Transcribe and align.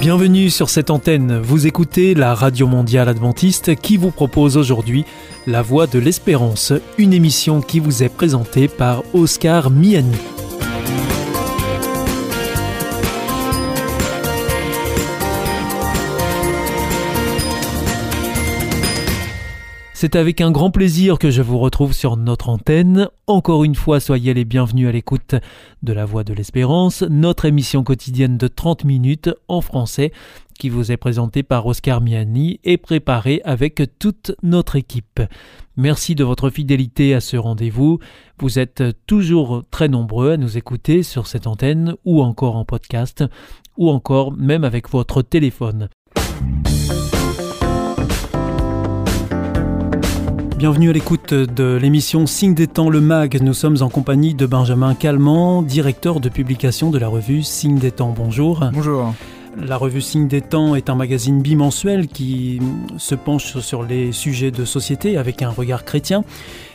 Bienvenue 0.00 0.48
sur 0.48 0.70
cette 0.70 0.88
antenne, 0.88 1.38
vous 1.40 1.66
écoutez 1.66 2.14
la 2.14 2.34
Radio 2.34 2.66
Mondiale 2.66 3.10
Adventiste 3.10 3.76
qui 3.76 3.98
vous 3.98 4.10
propose 4.10 4.56
aujourd'hui 4.56 5.04
La 5.46 5.60
Voix 5.60 5.86
de 5.86 5.98
l'Espérance, 5.98 6.72
une 6.96 7.12
émission 7.12 7.60
qui 7.60 7.80
vous 7.80 8.02
est 8.02 8.08
présentée 8.08 8.66
par 8.66 9.02
Oscar 9.12 9.68
Miani. 9.68 10.16
C'est 20.00 20.16
avec 20.16 20.40
un 20.40 20.50
grand 20.50 20.70
plaisir 20.70 21.18
que 21.18 21.30
je 21.30 21.42
vous 21.42 21.58
retrouve 21.58 21.92
sur 21.92 22.16
notre 22.16 22.48
antenne. 22.48 23.10
Encore 23.26 23.64
une 23.64 23.74
fois, 23.74 24.00
soyez 24.00 24.32
les 24.32 24.46
bienvenus 24.46 24.88
à 24.88 24.92
l'écoute 24.92 25.34
de 25.82 25.92
La 25.92 26.06
Voix 26.06 26.24
de 26.24 26.32
l'Espérance, 26.32 27.02
notre 27.02 27.44
émission 27.44 27.84
quotidienne 27.84 28.38
de 28.38 28.48
30 28.48 28.84
minutes 28.84 29.28
en 29.46 29.60
français 29.60 30.10
qui 30.58 30.70
vous 30.70 30.90
est 30.90 30.96
présentée 30.96 31.42
par 31.42 31.66
Oscar 31.66 32.00
Miani 32.00 32.60
et 32.64 32.78
préparée 32.78 33.42
avec 33.44 33.82
toute 33.98 34.32
notre 34.42 34.76
équipe. 34.76 35.20
Merci 35.76 36.14
de 36.14 36.24
votre 36.24 36.48
fidélité 36.48 37.12
à 37.12 37.20
ce 37.20 37.36
rendez-vous. 37.36 37.98
Vous 38.38 38.58
êtes 38.58 38.82
toujours 39.06 39.64
très 39.70 39.88
nombreux 39.88 40.32
à 40.32 40.36
nous 40.38 40.56
écouter 40.56 41.02
sur 41.02 41.26
cette 41.26 41.46
antenne 41.46 41.94
ou 42.06 42.22
encore 42.22 42.56
en 42.56 42.64
podcast 42.64 43.22
ou 43.76 43.90
encore 43.90 44.32
même 44.32 44.64
avec 44.64 44.88
votre 44.88 45.20
téléphone. 45.20 45.90
Bienvenue 50.60 50.90
à 50.90 50.92
l'écoute 50.92 51.32
de 51.32 51.78
l'émission 51.80 52.26
Signe 52.26 52.52
des 52.52 52.66
temps 52.66 52.90
le 52.90 53.00
mag. 53.00 53.40
Nous 53.40 53.54
sommes 53.54 53.78
en 53.80 53.88
compagnie 53.88 54.34
de 54.34 54.44
Benjamin 54.44 54.94
Calment, 54.94 55.62
directeur 55.62 56.20
de 56.20 56.28
publication 56.28 56.90
de 56.90 56.98
la 56.98 57.08
revue 57.08 57.42
Signe 57.42 57.78
des 57.78 57.90
temps. 57.90 58.12
Bonjour. 58.14 58.68
Bonjour. 58.70 59.14
La 59.56 59.78
revue 59.78 60.02
Signe 60.02 60.28
des 60.28 60.42
temps 60.42 60.74
est 60.74 60.90
un 60.90 60.96
magazine 60.96 61.40
bimensuel 61.40 62.08
qui 62.08 62.60
se 62.98 63.14
penche 63.14 63.58
sur 63.60 63.84
les 63.84 64.12
sujets 64.12 64.50
de 64.50 64.66
société 64.66 65.16
avec 65.16 65.40
un 65.40 65.48
regard 65.48 65.86
chrétien. 65.86 66.24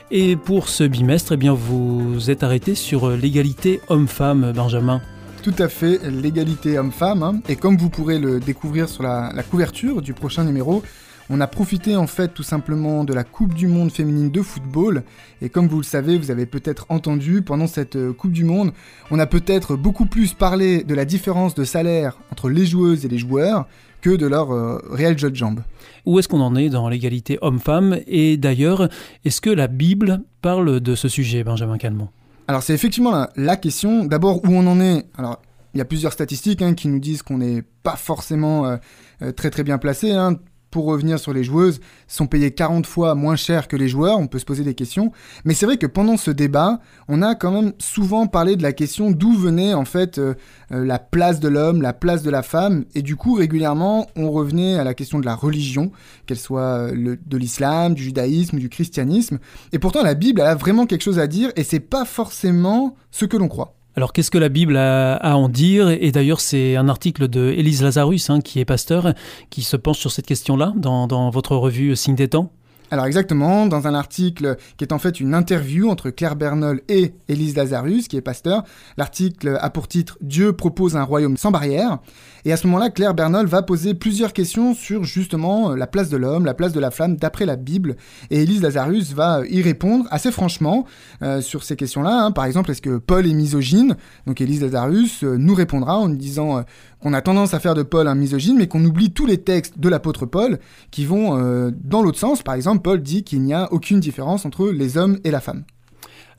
Et 0.09 0.35
pour 0.35 0.67
ce 0.67 0.83
bimestre, 0.83 1.33
eh 1.33 1.37
bien, 1.37 1.53
vous 1.53 2.31
êtes 2.31 2.41
arrêté 2.41 2.73
sur 2.73 3.11
l'égalité 3.11 3.81
homme-femme, 3.89 4.51
Benjamin. 4.55 4.99
Tout 5.43 5.53
à 5.59 5.69
fait, 5.69 5.99
l'égalité 6.09 6.79
homme-femme. 6.79 7.21
Hein. 7.21 7.39
Et 7.47 7.55
comme 7.55 7.77
vous 7.77 7.91
pourrez 7.91 8.17
le 8.17 8.39
découvrir 8.39 8.89
sur 8.89 9.03
la, 9.03 9.31
la 9.31 9.43
couverture 9.43 10.01
du 10.01 10.15
prochain 10.15 10.43
numéro, 10.43 10.81
on 11.29 11.41
a 11.41 11.47
profité 11.47 11.95
en 11.95 12.07
fait 12.07 12.33
tout 12.33 12.43
simplement 12.43 13.03
de 13.03 13.13
la 13.13 13.23
Coupe 13.23 13.53
du 13.53 13.67
Monde 13.67 13.91
féminine 13.91 14.29
de 14.29 14.41
football 14.41 15.03
et 15.41 15.49
comme 15.49 15.67
vous 15.67 15.77
le 15.77 15.83
savez, 15.83 16.17
vous 16.17 16.31
avez 16.31 16.45
peut-être 16.45 16.85
entendu 16.89 17.41
pendant 17.41 17.67
cette 17.67 17.95
euh, 17.95 18.13
Coupe 18.13 18.31
du 18.31 18.43
Monde, 18.43 18.71
on 19.11 19.19
a 19.19 19.25
peut-être 19.25 19.75
beaucoup 19.75 20.05
plus 20.05 20.33
parlé 20.33 20.83
de 20.83 20.93
la 20.93 21.05
différence 21.05 21.55
de 21.55 21.63
salaire 21.63 22.17
entre 22.31 22.49
les 22.49 22.65
joueuses 22.65 23.05
et 23.05 23.07
les 23.07 23.17
joueurs 23.17 23.67
que 24.01 24.11
de 24.11 24.27
leur 24.27 24.51
euh, 24.51 24.79
réel 24.91 25.17
jeu 25.17 25.31
de 25.31 25.35
jambes. 25.35 25.61
Où 26.05 26.19
est-ce 26.19 26.27
qu'on 26.27 26.41
en 26.41 26.55
est 26.55 26.69
dans 26.69 26.89
l'égalité 26.89 27.39
homme-femme? 27.41 27.99
Et 28.05 28.37
d'ailleurs, 28.37 28.87
est-ce 29.23 29.41
que 29.41 29.49
la 29.49 29.67
Bible 29.67 30.21
parle 30.43 30.79
de 30.79 30.93
ce 30.93 31.07
sujet, 31.07 31.43
Benjamin 31.43 31.79
Calmont 31.79 32.09
Alors 32.47 32.61
c'est 32.61 32.73
effectivement 32.73 33.27
la, 33.35 33.57
question. 33.57 34.05
D'abord, 34.05 34.45
où 34.45 34.49
on 34.49 34.67
en 34.67 34.79
est? 34.79 35.07
Alors, 35.17 35.41
il 35.73 35.79
y 35.79 35.81
a 35.81 35.85
plusieurs 35.85 36.13
statistiques 36.13 36.61
hein, 36.61 36.75
qui 36.75 36.87
nous 36.87 36.99
disent 36.99 37.23
qu'on 37.23 37.39
n'est 37.39 37.63
pas 37.81 37.95
forcément 37.95 38.67
euh, 38.67 39.31
très 39.31 39.49
très 39.49 39.63
bien 39.63 39.79
placé. 39.79 40.11
Hein 40.11 40.37
pour 40.75 40.87
revenir 40.87 41.19
sur 41.19 41.31
les 41.31 41.45
joueuses, 41.45 41.79
sont 42.05 42.27
payées 42.27 42.51
40 42.51 42.85
fois 42.85 43.15
moins 43.15 43.37
cher 43.37 43.69
que 43.69 43.77
les 43.77 43.87
joueurs, 43.87 44.19
on 44.19 44.27
peut 44.27 44.39
se 44.39 44.43
poser 44.43 44.65
des 44.65 44.73
questions. 44.73 45.13
Mais 45.45 45.53
c'est 45.53 45.65
vrai 45.65 45.77
que 45.77 45.87
pendant 45.87 46.17
ce 46.17 46.31
débat, 46.31 46.81
on 47.07 47.21
a 47.21 47.33
quand 47.33 47.51
même 47.51 47.71
souvent 47.79 48.27
parlé 48.27 48.57
de 48.57 48.61
la 48.61 48.73
question 48.73 49.09
d'où 49.09 49.31
venait 49.31 49.73
en 49.73 49.85
fait 49.85 50.17
euh, 50.17 50.33
euh, 50.73 50.83
la 50.83 50.99
place 50.99 51.39
de 51.39 51.47
l'homme, 51.47 51.81
la 51.81 51.93
place 51.93 52.23
de 52.23 52.29
la 52.29 52.43
femme, 52.43 52.83
et 52.93 53.03
du 53.03 53.15
coup 53.15 53.35
régulièrement 53.35 54.07
on 54.17 54.29
revenait 54.31 54.77
à 54.77 54.83
la 54.83 54.93
question 54.93 55.17
de 55.19 55.25
la 55.25 55.33
religion, 55.33 55.93
qu'elle 56.25 56.39
soit 56.39 56.91
euh, 56.91 57.15
de 57.25 57.37
l'islam, 57.37 57.93
du 57.93 58.03
judaïsme, 58.03 58.59
du 58.59 58.67
christianisme. 58.67 59.39
Et 59.71 59.79
pourtant 59.79 60.03
la 60.03 60.13
Bible 60.13 60.41
a 60.41 60.55
vraiment 60.55 60.87
quelque 60.87 61.03
chose 61.03 61.19
à 61.19 61.27
dire, 61.27 61.53
et 61.55 61.63
c'est 61.63 61.79
pas 61.79 62.03
forcément 62.03 62.97
ce 63.11 63.23
que 63.23 63.37
l'on 63.37 63.47
croit. 63.47 63.74
Alors 63.97 64.11
qu'est-ce 64.11 64.29
que 64.29 64.37
la 64.37 64.49
Bible 64.49 64.75
a, 64.75 65.15
à 65.15 65.35
en 65.35 65.47
dire? 65.47 65.89
Et 65.89 66.11
d'ailleurs 66.11 66.41
c'est 66.41 66.75
un 66.75 66.89
article 66.89 67.27
de 67.27 67.51
Élise 67.51 67.81
Lazarus, 67.81 68.29
hein, 68.29 68.41
qui 68.41 68.59
est 68.59 68.65
pasteur, 68.65 69.13
qui 69.49 69.61
se 69.61 69.77
penche 69.77 69.99
sur 69.99 70.11
cette 70.11 70.27
question-là 70.27 70.73
dans, 70.75 71.07
dans 71.07 71.29
votre 71.29 71.55
revue 71.55 71.95
Signe 71.95 72.15
des 72.15 72.27
temps. 72.27 72.51
Alors 72.91 73.07
exactement, 73.07 73.65
dans 73.65 73.87
un 73.87 73.95
article 73.95 74.57
qui 74.77 74.83
est 74.83 74.93
en 74.93 74.99
fait 74.99 75.19
une 75.19 75.33
interview 75.33 75.89
entre 75.89 76.11
Claire 76.11 76.35
Bernol 76.35 76.81
et 76.87 77.13
Élise 77.27 77.55
Lazarus, 77.55 78.07
qui 78.07 78.15
est 78.15 78.21
pasteur, 78.21 78.63
l'article 78.97 79.57
a 79.59 79.69
pour 79.71 79.87
titre 79.87 80.17
Dieu 80.21 80.53
propose 80.53 80.95
un 80.95 81.03
royaume 81.03 81.37
sans 81.37 81.51
barrière. 81.51 81.99
Et 82.47 82.53
à 82.53 82.57
ce 82.57 82.67
moment-là, 82.67 82.91
Claire 82.91 83.15
Bernol 83.15 83.47
va 83.47 83.63
poser 83.63 83.95
plusieurs 83.95 84.31
questions 84.31 84.75
sur 84.75 85.03
justement 85.03 85.71
euh, 85.71 85.75
la 85.75 85.87
place 85.87 86.09
de 86.09 86.17
l'homme, 86.17 86.45
la 86.45 86.53
place 86.53 86.73
de 86.73 86.79
la 86.79 86.91
femme 86.91 87.15
d'après 87.15 87.47
la 87.47 87.55
Bible. 87.55 87.95
Et 88.29 88.43
Élise 88.43 88.61
Lazarus 88.61 89.13
va 89.13 89.41
y 89.49 89.63
répondre 89.63 90.05
assez 90.11 90.31
franchement 90.31 90.85
euh, 91.23 91.41
sur 91.41 91.63
ces 91.63 91.75
questions-là. 91.75 92.25
Hein. 92.25 92.31
Par 92.31 92.45
exemple, 92.45 92.69
est-ce 92.69 92.83
que 92.83 92.97
Paul 92.97 93.25
est 93.25 93.33
misogyne? 93.33 93.95
Donc 94.27 94.41
Élise 94.41 94.61
Lazarus 94.61 95.23
euh, 95.23 95.37
nous 95.37 95.55
répondra 95.55 95.97
en 95.97 96.07
nous 96.07 96.17
disant 96.17 96.63
qu'on 97.05 97.13
a 97.13 97.21
tendance 97.21 97.53
à 97.53 97.59
faire 97.59 97.75
de 97.75 97.83
Paul 97.83 98.07
un 98.07 98.15
misogyne, 98.15 98.57
mais 98.57 98.67
qu'on 98.67 98.83
oublie 98.83 99.11
tous 99.11 99.27
les 99.27 99.37
textes 99.37 99.77
de 99.77 99.89
l'apôtre 99.89 100.25
Paul 100.25 100.57
qui 100.89 101.05
vont 101.05 101.71
dans 101.83 102.01
l'autre 102.01 102.17
sens. 102.17 102.41
Par 102.41 102.55
exemple, 102.55 102.81
Paul 102.81 102.99
dit 102.99 103.23
qu'il 103.23 103.43
n'y 103.43 103.53
a 103.53 103.71
aucune 103.71 103.99
différence 103.99 104.43
entre 104.43 104.71
les 104.71 104.97
hommes 104.97 105.19
et 105.23 105.29
la 105.29 105.39
femme. 105.39 105.65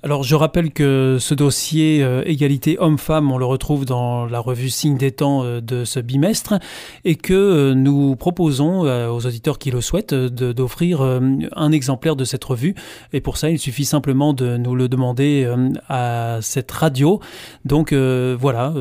Alors 0.07 0.23
je 0.23 0.37
rappelle 0.37 0.71
que 0.71 1.17
ce 1.19 1.35
dossier 1.35 2.01
euh, 2.01 2.23
égalité 2.27 2.77
homme-femme, 2.79 3.33
on 3.33 3.39
le 3.39 3.45
retrouve 3.45 3.85
dans 3.85 4.25
la 4.25 4.39
revue 4.39 4.71
Signe 4.71 4.97
des 4.97 5.11
temps 5.11 5.43
euh, 5.43 5.61
de 5.61 5.85
ce 5.85 5.99
bimestre 5.99 6.61
et 7.05 7.17
que 7.17 7.35
euh, 7.35 7.75
nous 7.75 8.15
proposons 8.15 8.83
aux 8.83 9.27
auditeurs 9.27 9.59
qui 9.59 9.73
le 9.73 9.81
souhaitent 9.81 10.15
d'offrir 10.15 11.01
un 11.03 11.73
exemplaire 11.73 12.15
de 12.15 12.25
cette 12.25 12.45
revue. 12.45 12.77
Et 13.13 13.21
pour 13.21 13.37
ça, 13.37 13.51
il 13.51 13.59
suffit 13.59 13.85
simplement 13.85 14.33
de 14.33 14.57
nous 14.57 14.77
le 14.77 14.89
demander 14.89 15.53
à 15.89 16.39
cette 16.41 16.71
radio. 16.71 17.21
Donc 17.65 17.93
voilà, 17.93 18.73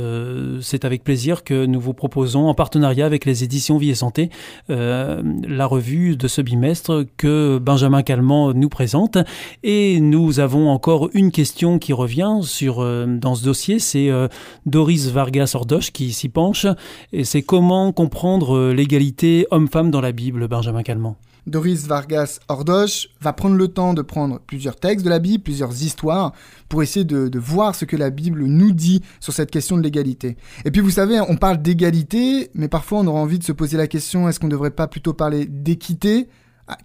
c'est 0.62 0.86
avec 0.86 1.04
plaisir 1.04 1.44
que 1.44 1.66
nous 1.66 1.80
vous 1.80 1.94
proposons 1.94 2.48
en 2.48 2.54
partenariat 2.54 3.06
avec 3.06 3.26
les 3.26 3.44
éditions 3.44 3.78
Vie 3.78 3.90
et 3.90 3.96
Santé 3.96 4.30
la 4.68 5.66
revue 5.66 6.18
de 6.18 6.28
ce 6.28 6.42
bimestre 6.42 7.06
que 7.18 7.58
Benjamin 7.58 8.04
Calment 8.04 8.54
nous 8.54 8.70
présente. 8.70 9.18
Et 9.64 10.00
nous 10.00 10.40
avons 10.40 10.70
encore 10.70 11.10
une 11.16 11.32
question 11.32 11.80
qui 11.80 11.94
revient 11.94 12.42
euh, 12.62 13.18
dans 13.18 13.36
ce 13.36 13.44
dossier, 13.44 13.80
c'est 13.80 14.10
euh, 14.10 14.28
Doris 14.66 15.08
Vargas 15.08 15.54
Ordoche 15.56 15.92
qui 15.92 16.12
s'y 16.12 16.28
penche, 16.28 16.68
et 17.14 17.24
c'est 17.24 17.42
comment 17.42 17.94
comprendre 17.94 18.58
euh, 18.58 18.74
l'égalité 18.74 19.48
homme-femme 19.50 19.92
dans 19.92 20.02
la 20.02 20.12
Bible, 20.12 20.48
Benjamin 20.50 20.84
Calment? 20.84 21.16
Doris 21.48 21.88
Vargas 21.88 22.40
Ordoche 22.50 23.08
va 23.22 23.32
prendre 23.32 23.56
le 23.56 23.68
temps 23.70 23.94
de 23.94 24.02
prendre 24.02 24.40
plusieurs 24.46 24.76
textes 24.76 25.06
de 25.06 25.10
la 25.10 25.20
Bible, 25.20 25.42
plusieurs 25.42 25.84
histoires, 25.84 26.34
pour 26.68 26.84
essayer 26.84 27.06
de, 27.06 27.40
voir 27.40 27.76
ce 27.76 27.86
que 27.86 27.96
la 27.96 28.10
Bible 28.10 28.44
nous 28.44 28.74
dit 28.74 29.02
sur 29.22 29.32
cette 29.32 29.52
question 29.52 29.78
de 29.78 29.84
l'égalité. 29.84 30.36
Et 30.66 30.72
puis 30.72 30.82
vous 30.82 30.90
savez, 30.90 31.22
on 31.22 31.38
parle 31.38 31.62
d'égalité, 31.62 32.50
mais 32.56 32.68
parfois 32.68 33.00
on 33.00 33.08
aura 33.08 33.22
envie 33.22 33.40
de 33.40 33.44
se 33.44 33.54
poser 33.54 33.78
la 33.78 33.88
question, 33.88 34.28
est-ce 34.28 34.40
qu'on 34.40 34.48
ne 34.48 34.52
devrait 34.52 34.72
pas 34.72 34.88
plutôt 34.88 35.14
parler 35.14 35.46
d'équité 35.46 36.28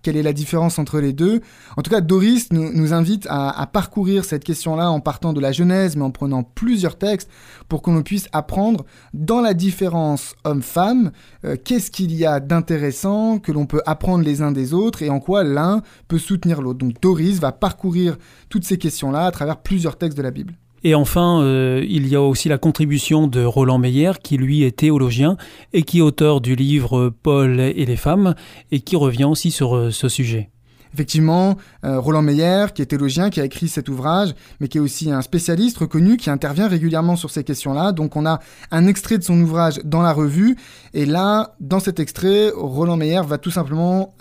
quelle 0.03 0.17
est 0.17 0.23
la 0.23 0.33
différence 0.33 0.79
entre 0.79 1.01
les 1.01 1.13
deux. 1.13 1.41
En 1.77 1.83
tout 1.83 1.91
cas, 1.91 2.01
Doris 2.01 2.53
nous, 2.53 2.93
invite 2.93 3.27
à, 3.31 3.69
parcourir 3.73 4.25
cette 4.25 4.45
question-là 4.45 4.91
en 4.91 5.01
partant 5.01 5.33
de 5.33 5.41
la 5.41 5.53
Genèse, 5.53 5.97
mais 5.97 6.03
en 6.03 6.11
prenant 6.11 6.43
plusieurs 6.43 6.99
textes 6.99 7.31
pour 7.69 7.83
qu'on 7.83 8.03
puisse 8.03 8.29
apprendre 8.33 8.85
dans 9.15 9.41
la 9.41 9.55
différence 9.55 10.35
homme-femme, 10.45 11.13
euh, 11.45 11.57
qu'est-ce 11.63 11.91
qu'il 11.91 12.15
y 12.15 12.27
a 12.27 12.41
d'intéressant 12.41 13.39
que 13.39 13.53
l'on 13.53 13.67
peut 13.67 13.83
apprendre 13.87 14.25
les 14.25 14.43
uns 14.43 14.53
des 14.53 14.75
autres 14.75 15.03
et 15.03 15.11
en 15.11 15.21
quoi 15.21 15.45
l'un 15.45 15.83
peut 16.09 16.19
soutenir 16.19 16.63
l'autre. 16.63 16.79
Donc 16.79 17.01
Doris 17.01 17.39
va 17.39 17.53
parcourir 17.53 18.17
toutes 18.49 18.65
ces 18.65 18.79
questions-là 18.79 19.27
à 19.27 19.31
travers 19.31 19.59
plusieurs 19.59 19.97
textes 19.97 20.17
de 20.17 20.23
la 20.23 20.31
Bible. 20.31 20.55
Et 20.83 20.95
enfin, 20.95 21.43
euh, 21.43 21.85
il 21.87 22.09
y 22.09 22.17
a 22.17 22.23
aussi 22.23 22.49
la 22.49 22.57
contribution 22.57 23.27
de 23.27 23.45
Roland 23.45 23.79
Meyer, 23.79 24.13
qui 24.23 24.39
lui 24.39 24.63
est 24.63 24.79
théologien 24.79 25.37
et 25.73 25.83
qui 25.83 25.99
est 25.99 26.03
auteur 26.03 26.41
du 26.41 26.57
livre 26.57 27.13
Paul 27.23 27.61
et 27.61 27.85
les 27.85 27.97
femmes, 27.97 28.35
et 28.73 28.81
qui 28.81 28.97
revient 28.97 29.25
aussi 29.25 29.51
sur 29.51 29.77
euh, 29.77 29.91
ce 29.91 30.09
sujet. 30.09 30.51
Effectivement, 30.95 31.57
euh, 31.85 32.01
Roland 32.01 32.23
Meyer, 32.23 32.67
qui 32.75 32.83
est 32.83 32.87
théologien, 32.87 33.31
qui 33.31 33.41
a 33.41 33.45
écrit 33.45 33.69
cet 33.69 33.89
ouvrage, 33.89 34.35
mais 34.59 34.69
qui 34.69 34.79
est 34.79 34.81
aussi 34.81 35.11
un 35.11 35.23
spécialiste 35.23 35.79
reconnu, 35.79 36.17
qui 36.17 36.31
intervient 36.31 36.67
régulièrement 36.67 37.15
sur 37.15 37.31
ces 37.31 37.45
questions-là. 37.45 37.93
Donc 37.93 38.17
on 38.17 38.27
a 38.27 38.41
un 38.71 38.87
extrait 38.87 39.19
de 39.19 39.23
son 39.23 39.41
ouvrage 39.41 39.81
dans 39.85 40.03
la 40.03 40.13
revue, 40.13 40.57
et 40.95 41.07
là, 41.07 41.55
dans 41.61 41.79
cet 41.79 42.01
extrait, 42.01 42.51
Roland 42.57 42.97
Meyer 42.97 43.21
va 43.25 43.39
tout 43.39 43.53
simplement 43.53 44.15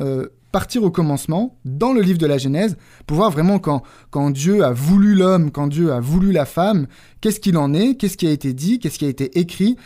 partir 0.52 0.84
au 0.84 0.92
commencement, 0.92 1.58
dans 1.66 1.94
le 1.94 2.02
livre 2.02 2.18
de 2.18 2.26
la 2.26 2.38
Genèse, 2.38 2.78
pour 3.08 3.18
voir 3.18 3.32
vraiment 3.32 3.60
quand, 3.60 4.32
Dieu 4.32 4.64
a 4.64 4.72
voulu 4.72 5.16
l'homme, 5.16 5.52
quand 5.52 5.68
Dieu 5.68 5.92
a 5.92 6.00
voulu 6.00 6.32
la 6.32 6.46
femme, 6.46 6.88
qu'est-ce 7.22 7.40
qu'il 7.40 7.58
en 7.58 7.74
est, 7.74 7.96
qu'est-ce 7.96 8.18
qui 8.18 8.28
a 8.28 8.32
été 8.32 8.54
dit, 8.54 8.80
qu'est-ce 8.80 9.00
qui 9.00 9.06
a 9.06 9.10
été 9.10 9.40
écrit. 9.40 9.78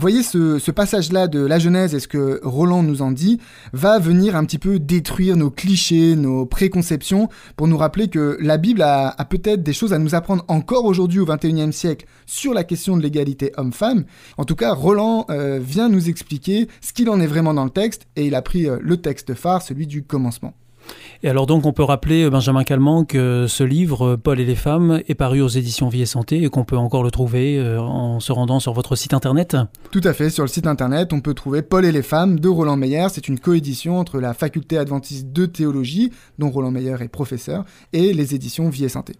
Voyez, 0.00 0.22
ce, 0.22 0.70
passage-là 0.70 1.26
de 1.26 1.40
la 1.40 1.58
Genèse 1.58 1.94
et 1.94 2.00
ce 2.00 2.08
que 2.08 2.40
Roland 2.42 2.82
nous 2.82 3.02
en 3.02 3.10
dit 3.10 3.40
va 3.72 3.98
venir 3.98 4.36
un 4.36 4.44
petit 4.44 4.58
peu 4.58 4.78
détruire 4.78 5.36
nos 5.36 5.50
clichés, 5.50 6.14
nos 6.14 6.46
préconceptions, 6.46 7.28
pour 7.56 7.68
nous 7.68 7.76
rappeler 7.76 8.08
que 8.08 8.36
la 8.40 8.58
Bible 8.58 8.82
a, 8.82 9.16
peut-être 9.28 9.62
des 9.62 9.72
choses 9.72 9.92
à 9.92 9.98
nous 9.98 10.14
apprendre 10.14 10.44
encore 10.48 10.84
aujourd'hui 10.84 11.20
au 11.20 11.26
XXIe 11.26 11.72
siècle 11.72 12.06
sur 12.26 12.54
la 12.54 12.64
question 12.64 12.96
de 12.96 13.02
l'égalité 13.02 13.52
homme-femme. 13.56 14.04
En 14.36 14.44
tout 14.44 14.56
cas, 14.56 14.72
Roland 14.72 15.26
euh, 15.30 15.58
vient 15.60 15.88
nous 15.88 16.08
expliquer 16.08 16.68
ce 16.80 16.92
qu'il 16.92 17.10
en 17.10 17.20
est 17.20 17.26
vraiment 17.26 17.54
dans 17.54 17.64
le 17.64 17.70
texte, 17.70 18.06
et 18.16 18.26
il 18.26 18.34
a 18.34 18.42
pris 18.42 18.68
euh, 18.68 18.78
le 18.80 18.98
texte 18.98 19.34
phare, 19.34 19.62
celui 19.62 19.86
du 19.86 20.04
commencement. 20.04 20.54
Et 21.24 21.28
alors 21.28 21.46
donc 21.46 21.66
on 21.66 21.72
peut 21.72 21.82
rappeler, 21.82 22.22
euh, 22.22 22.30
Benjamin 22.30 22.62
Calment, 22.62 23.04
que 23.04 23.46
ce 23.48 23.64
livre, 23.64 24.10
euh, 24.10 24.16
Paul 24.16 24.38
et 24.38 24.44
les 24.44 24.54
femmes, 24.54 25.00
est 25.08 25.16
paru 25.16 25.40
aux 25.40 25.48
éditions 25.48 25.88
Vie 25.88 26.02
et 26.02 26.06
Santé 26.06 26.44
et 26.44 26.48
qu'on 26.48 26.64
peut 26.64 26.76
encore 26.76 27.02
le 27.02 27.10
trouver 27.10 27.58
euh, 27.58 27.80
en 27.80 28.20
se 28.20 28.30
rendant 28.30 28.60
sur 28.60 28.72
votre 28.72 28.94
site 28.94 29.14
internet 29.14 29.56
Tout 29.90 30.00
à 30.04 30.12
fait, 30.12 30.30
sur 30.30 30.44
le 30.44 30.48
site 30.48 30.68
internet 30.68 31.12
on 31.12 31.20
peut 31.20 31.34
trouver 31.34 31.62
Paul 31.62 31.84
et 31.84 31.90
les 31.90 32.02
femmes 32.02 32.38
de 32.38 32.48
Roland 32.48 32.76
Meyer. 32.76 33.08
C'est 33.10 33.26
une 33.26 33.40
coédition 33.40 33.98
entre 33.98 34.20
la 34.20 34.32
faculté 34.32 34.78
adventiste 34.78 35.32
de 35.32 35.46
théologie, 35.46 36.12
dont 36.38 36.50
Roland 36.50 36.70
Meyer 36.70 36.96
est 37.00 37.08
professeur, 37.08 37.64
et 37.92 38.12
les 38.12 38.36
éditions 38.36 38.68
Vie 38.68 38.84
et 38.84 38.88
Santé. 38.88 39.14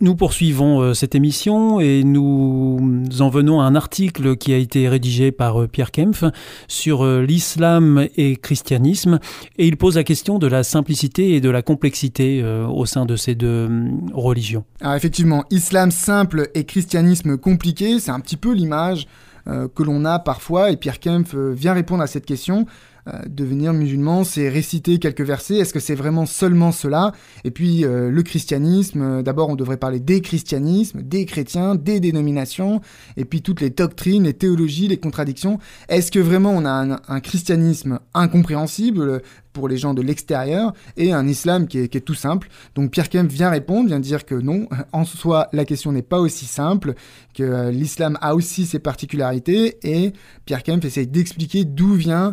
Nous 0.00 0.14
poursuivons 0.14 0.92
cette 0.92 1.14
émission 1.14 1.80
et 1.80 2.04
nous 2.04 3.02
en 3.20 3.30
venons 3.30 3.62
à 3.62 3.64
un 3.64 3.74
article 3.74 4.36
qui 4.36 4.52
a 4.52 4.58
été 4.58 4.90
rédigé 4.90 5.32
par 5.32 5.66
Pierre 5.68 5.90
Kempf 5.90 6.24
sur 6.68 7.06
l'islam 7.06 8.06
et 8.16 8.36
christianisme 8.36 9.20
et 9.56 9.66
il 9.66 9.78
pose 9.78 9.96
la 9.96 10.04
question 10.04 10.38
de 10.38 10.46
la 10.46 10.64
simplicité 10.64 11.05
et 11.18 11.40
de 11.40 11.50
la 11.50 11.62
complexité 11.62 12.42
au 12.44 12.86
sein 12.86 13.06
de 13.06 13.16
ces 13.16 13.34
deux 13.34 13.68
religions. 14.12 14.64
Alors 14.80 14.94
effectivement, 14.94 15.44
islam 15.50 15.90
simple 15.90 16.50
et 16.54 16.64
christianisme 16.64 17.36
compliqué, 17.36 17.98
c'est 18.00 18.10
un 18.10 18.20
petit 18.20 18.36
peu 18.36 18.52
l'image 18.52 19.06
que 19.46 19.82
l'on 19.82 20.04
a 20.04 20.18
parfois 20.18 20.70
et 20.70 20.76
Pierre 20.76 21.00
Kempf 21.00 21.34
vient 21.34 21.72
répondre 21.72 22.02
à 22.02 22.06
cette 22.06 22.26
question 22.26 22.66
euh, 22.66 22.95
devenir 23.28 23.72
musulman, 23.72 24.24
c'est 24.24 24.48
réciter 24.48 24.98
quelques 24.98 25.22
versets. 25.22 25.56
Est-ce 25.56 25.72
que 25.72 25.80
c'est 25.80 25.94
vraiment 25.94 26.26
seulement 26.26 26.72
cela? 26.72 27.12
Et 27.44 27.50
puis 27.50 27.84
euh, 27.84 28.10
le 28.10 28.22
christianisme, 28.22 29.02
euh, 29.02 29.22
d'abord 29.22 29.48
on 29.48 29.56
devrait 29.56 29.76
parler 29.76 30.00
des 30.00 30.20
christianismes, 30.20 31.02
des 31.02 31.24
chrétiens, 31.24 31.74
des 31.74 32.00
dénominations, 32.00 32.80
et 33.16 33.24
puis 33.24 33.42
toutes 33.42 33.60
les 33.60 33.70
doctrines, 33.70 34.24
les 34.24 34.34
théologies, 34.34 34.88
les 34.88 34.96
contradictions. 34.96 35.58
Est-ce 35.88 36.10
que 36.10 36.18
vraiment 36.18 36.50
on 36.50 36.64
a 36.64 36.98
un, 37.08 37.20
christianisme 37.20 38.00
incompréhensible 38.14 39.22
pour 39.52 39.68
les 39.68 39.78
gens 39.78 39.94
de 39.94 40.02
l'extérieur 40.02 40.74
et 40.96 41.12
un 41.12 41.26
islam 41.26 41.66
qui 41.66 41.78
est, 41.78 42.04
tout 42.04 42.14
simple? 42.14 42.48
Donc 42.74 42.90
Pierre 42.90 43.08
Kemp 43.08 43.30
vient 43.30 43.50
répondre, 43.50 43.88
vient 43.88 44.00
dire 44.00 44.26
que 44.26 44.34
non, 44.34 44.68
en 44.92 45.04
soi 45.04 45.48
la 45.52 45.64
question 45.64 45.92
n'est 45.92 46.02
pas 46.02 46.20
aussi 46.20 46.44
simple, 46.44 46.94
que 47.34 47.70
l'islam 47.70 48.18
a 48.20 48.34
aussi 48.34 48.66
ses 48.66 48.78
particularités 48.78 49.78
et 49.82 50.12
Pierre 50.44 50.62
Kemp 50.62 50.84
essaye 50.84 51.06
d'expliquer 51.06 51.64
d'où 51.64 51.94
vient 51.94 52.28
euh, 52.28 52.32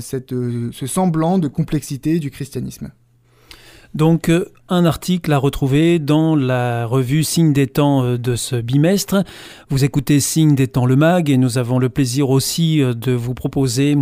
cette, 0.00 0.32
euh, 0.32 0.70
ce 0.72 0.86
semblant 0.86 1.38
de 1.38 1.48
complexité 1.48 2.18
du 2.18 2.30
christianisme. 2.30 2.90
Donc 3.94 4.28
euh, 4.28 4.46
un 4.68 4.84
article 4.84 5.32
à 5.32 5.38
retrouver 5.38 5.98
dans 5.98 6.34
la 6.34 6.86
revue 6.86 7.24
Signe 7.24 7.52
des 7.52 7.66
temps 7.66 8.16
de 8.16 8.36
ce 8.36 8.56
bimestre. 8.56 9.22
Vous 9.70 9.84
écoutez 9.84 10.20
Signe 10.20 10.54
des 10.54 10.66
temps 10.66 10.86
le 10.86 10.96
mag 10.96 11.30
et 11.30 11.36
nous 11.36 11.56
avons 11.56 11.78
le 11.78 11.88
plaisir 11.88 12.30
aussi 12.30 12.78
de 12.78 13.12
vous 13.12 13.32
proposer, 13.32 13.96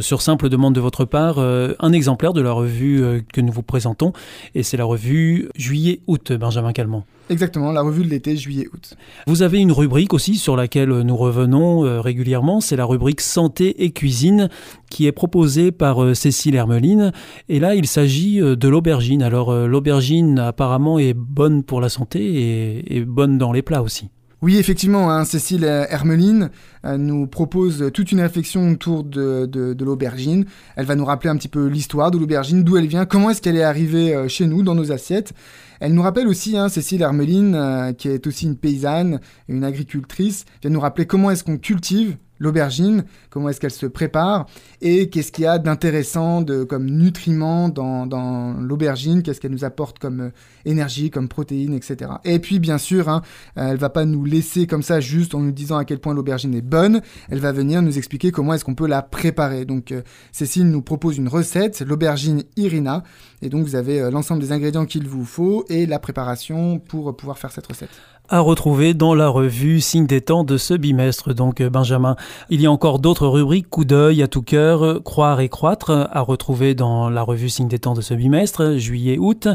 sur 0.00 0.22
simple 0.22 0.48
demande 0.48 0.74
de 0.74 0.80
votre 0.80 1.04
part, 1.04 1.38
un 1.38 1.92
exemplaire 1.92 2.32
de 2.32 2.40
la 2.40 2.50
revue 2.50 3.24
que 3.32 3.40
nous 3.40 3.52
vous 3.52 3.62
présentons. 3.62 4.12
Et 4.56 4.64
c'est 4.64 4.76
la 4.76 4.84
revue 4.84 5.48
Juillet-Août, 5.54 6.32
Benjamin 6.32 6.72
Calment. 6.72 7.04
Exactement, 7.28 7.72
la 7.72 7.82
revue 7.82 8.04
de 8.04 8.08
l'été, 8.08 8.36
juillet-août. 8.36 8.96
Vous 9.26 9.42
avez 9.42 9.58
une 9.58 9.72
rubrique 9.72 10.14
aussi 10.14 10.36
sur 10.36 10.54
laquelle 10.54 10.90
nous 10.90 11.16
revenons 11.16 11.84
euh, 11.84 12.00
régulièrement, 12.00 12.60
c'est 12.60 12.76
la 12.76 12.84
rubrique 12.84 13.20
Santé 13.20 13.84
et 13.84 13.90
Cuisine 13.90 14.48
qui 14.90 15.06
est 15.06 15.12
proposée 15.12 15.72
par 15.72 16.02
euh, 16.02 16.14
Cécile 16.14 16.54
Hermeline. 16.54 17.10
Et 17.48 17.58
là, 17.58 17.74
il 17.74 17.88
s'agit 17.88 18.40
euh, 18.40 18.54
de 18.54 18.68
l'aubergine. 18.68 19.22
Alors 19.22 19.52
l'aubergine 19.52 20.38
apparemment 20.38 20.98
est 20.98 21.14
bonne 21.14 21.64
pour 21.64 21.80
la 21.80 21.88
santé 21.88 22.84
et, 22.96 23.04
bonne 23.04 23.38
dans 23.38 23.52
les 23.52 23.62
plats 23.62 23.82
aussi. 23.82 24.08
Oui, 24.42 24.58
effectivement, 24.58 25.10
hein, 25.10 25.24
Cécile 25.24 25.64
Hermeline 25.64 26.50
nous 26.84 27.26
propose 27.26 27.90
toute 27.92 28.12
une 28.12 28.20
réflexion 28.20 28.70
autour 28.70 29.02
de, 29.02 29.74
l'aubergine. 29.80 30.44
Elle 30.76 30.84
va 30.84 30.94
nous 30.94 31.06
rappeler 31.06 31.30
un 31.30 31.36
petit 31.36 31.48
peu 31.48 31.66
l'histoire 31.66 32.10
de 32.10 32.18
l'aubergine, 32.18 32.62
d'où 32.62 32.76
elle 32.76 32.86
vient, 32.86 33.06
comment 33.06 33.30
est-ce 33.30 33.40
qu'elle 33.40 33.56
est 33.56 33.62
arrivée 33.62 34.28
chez 34.28 34.46
nous, 34.46 34.62
dans 34.62 34.74
nos 34.74 34.92
assiettes. 34.92 35.32
Elle 35.80 35.92
nous 35.92 36.02
rappelle 36.02 36.26
aussi, 36.26 36.56
hein, 36.56 36.68
Cécile 36.68 37.02
Hermeline, 37.02 37.54
euh, 37.54 37.92
qui 37.92 38.08
est 38.08 38.26
aussi 38.26 38.46
une 38.46 38.56
paysanne 38.56 39.20
et 39.48 39.52
une 39.52 39.64
agricultrice, 39.64 40.44
vient 40.62 40.70
nous 40.70 40.80
rappeler 40.80 41.06
comment 41.06 41.30
est-ce 41.30 41.44
qu'on 41.44 41.58
cultive 41.58 42.16
l'aubergine, 42.38 43.04
comment 43.30 43.48
est-ce 43.48 43.60
qu'elle 43.60 43.70
se 43.70 43.86
prépare 43.86 44.46
et 44.80 45.08
qu'est-ce 45.08 45.32
qu'il 45.32 45.44
y 45.44 45.46
a 45.46 45.58
d'intéressant 45.58 46.42
de, 46.42 46.64
comme 46.64 46.86
nutriments 46.86 47.68
dans, 47.68 48.06
dans 48.06 48.54
l'aubergine, 48.54 49.22
qu'est-ce 49.22 49.40
qu'elle 49.40 49.52
nous 49.52 49.64
apporte 49.64 49.98
comme 49.98 50.20
euh, 50.20 50.30
énergie, 50.64 51.10
comme 51.10 51.28
protéines, 51.28 51.74
etc. 51.74 52.10
Et 52.24 52.38
puis 52.38 52.58
bien 52.58 52.78
sûr, 52.78 53.08
hein, 53.08 53.22
euh, 53.58 53.70
elle 53.70 53.78
va 53.78 53.90
pas 53.90 54.04
nous 54.04 54.24
laisser 54.24 54.66
comme 54.66 54.82
ça 54.82 55.00
juste 55.00 55.34
en 55.34 55.40
nous 55.40 55.52
disant 55.52 55.76
à 55.76 55.84
quel 55.84 55.98
point 55.98 56.14
l'aubergine 56.14 56.54
est 56.54 56.62
bonne, 56.62 57.00
elle 57.30 57.40
va 57.40 57.52
venir 57.52 57.82
nous 57.82 57.96
expliquer 57.98 58.30
comment 58.30 58.54
est-ce 58.54 58.64
qu'on 58.64 58.74
peut 58.74 58.86
la 58.86 59.02
préparer. 59.02 59.64
Donc 59.64 59.92
euh, 59.92 60.02
Cécile 60.32 60.68
nous 60.70 60.82
propose 60.82 61.18
une 61.18 61.28
recette, 61.28 61.80
l'aubergine 61.80 62.42
Irina, 62.56 63.02
et 63.42 63.48
donc 63.48 63.64
vous 63.64 63.76
avez 63.76 64.10
l'ensemble 64.10 64.40
des 64.40 64.52
ingrédients 64.52 64.86
qu'il 64.86 65.06
vous 65.06 65.24
faut 65.24 65.64
et 65.68 65.86
la 65.86 65.98
préparation 65.98 66.78
pour 66.78 67.16
pouvoir 67.16 67.38
faire 67.38 67.52
cette 67.52 67.66
recette 67.66 67.90
à 68.28 68.40
retrouver 68.40 68.94
dans 68.94 69.14
la 69.14 69.28
revue 69.28 69.80
Signe 69.80 70.06
des 70.06 70.20
temps 70.20 70.44
de 70.44 70.56
ce 70.56 70.74
bimestre. 70.74 71.34
Donc 71.34 71.60
euh, 71.60 71.70
Benjamin, 71.70 72.16
il 72.50 72.60
y 72.60 72.66
a 72.66 72.70
encore 72.70 72.98
d'autres 72.98 73.28
rubriques, 73.28 73.68
coup 73.68 73.84
d'œil 73.84 74.22
à 74.22 74.28
tout 74.28 74.42
cœur, 74.42 75.02
croire 75.02 75.40
et 75.40 75.48
croître, 75.48 75.90
à 75.90 76.20
retrouver 76.20 76.74
dans 76.74 77.08
la 77.10 77.22
revue 77.22 77.48
Signe 77.48 77.68
des 77.68 77.78
temps 77.78 77.94
de 77.94 78.00
ce 78.00 78.14
bimestre, 78.14 78.76
juillet-août. 78.78 79.48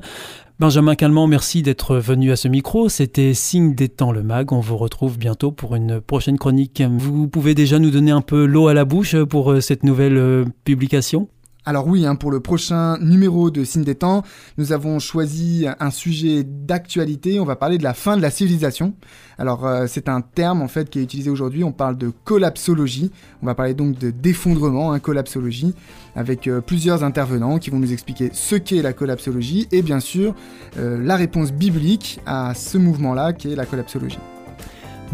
Benjamin 0.61 0.93
Calment, 0.93 1.25
merci 1.25 1.63
d'être 1.63 1.95
venu 1.95 2.31
à 2.31 2.35
ce 2.35 2.47
micro. 2.47 2.87
C'était 2.87 3.33
Signe 3.33 3.73
des 3.73 3.89
temps 3.89 4.11
le 4.11 4.21
mag. 4.21 4.53
On 4.53 4.59
vous 4.59 4.77
retrouve 4.77 5.17
bientôt 5.17 5.51
pour 5.51 5.73
une 5.73 5.99
prochaine 5.99 6.37
chronique. 6.37 6.83
Vous 6.99 7.27
pouvez 7.27 7.55
déjà 7.55 7.79
nous 7.79 7.89
donner 7.89 8.11
un 8.11 8.21
peu 8.21 8.45
l'eau 8.45 8.67
à 8.67 8.75
la 8.75 8.85
bouche 8.85 9.15
pour 9.23 9.51
euh, 9.51 9.59
cette 9.59 9.81
nouvelle 9.81 10.17
euh, 10.17 10.45
publication? 10.63 11.27
Alors 11.63 11.85
oui, 11.85 12.07
hein, 12.07 12.15
pour 12.15 12.31
le 12.31 12.39
prochain 12.39 12.97
numéro 12.99 13.51
de 13.51 13.63
Signe 13.63 13.83
des 13.83 13.93
temps, 13.93 14.23
nous 14.57 14.71
avons 14.71 14.97
choisi 14.97 15.67
un 15.79 15.91
sujet 15.91 16.43
d'actualité. 16.43 17.39
On 17.39 17.45
va 17.45 17.55
parler 17.55 17.77
de 17.77 17.83
la 17.83 17.93
fin 17.93 18.17
de 18.17 18.21
la 18.21 18.31
civilisation. 18.31 18.95
Alors 19.37 19.67
euh, 19.67 19.85
c'est 19.87 20.09
un 20.09 20.21
terme 20.21 20.63
en 20.63 20.67
fait 20.67 20.89
qui 20.89 20.97
est 20.97 21.03
utilisé 21.03 21.29
aujourd'hui. 21.29 21.63
On 21.63 21.71
parle 21.71 21.97
de 21.97 22.11
collapsologie. 22.23 23.11
On 23.43 23.45
va 23.45 23.53
parler 23.53 23.75
donc 23.75 23.99
de 23.99 24.09
défondrement, 24.09 24.91
hein, 24.91 24.99
collapsologie, 24.99 25.75
avec 26.15 26.47
euh, 26.47 26.61
plusieurs 26.61 27.03
intervenants 27.03 27.59
qui 27.59 27.69
vont 27.69 27.79
nous 27.79 27.93
expliquer 27.93 28.31
ce 28.33 28.55
qu'est 28.55 28.81
la 28.81 28.93
collapsologie 28.93 29.67
et 29.71 29.83
bien 29.83 29.99
sûr 29.99 30.33
euh, 30.77 30.99
la 31.03 31.15
réponse 31.15 31.51
biblique 31.51 32.19
à 32.25 32.55
ce 32.55 32.79
mouvement-là 32.79 33.33
qui 33.33 33.51
est 33.51 33.55
la 33.55 33.67
collapsologie. 33.67 34.19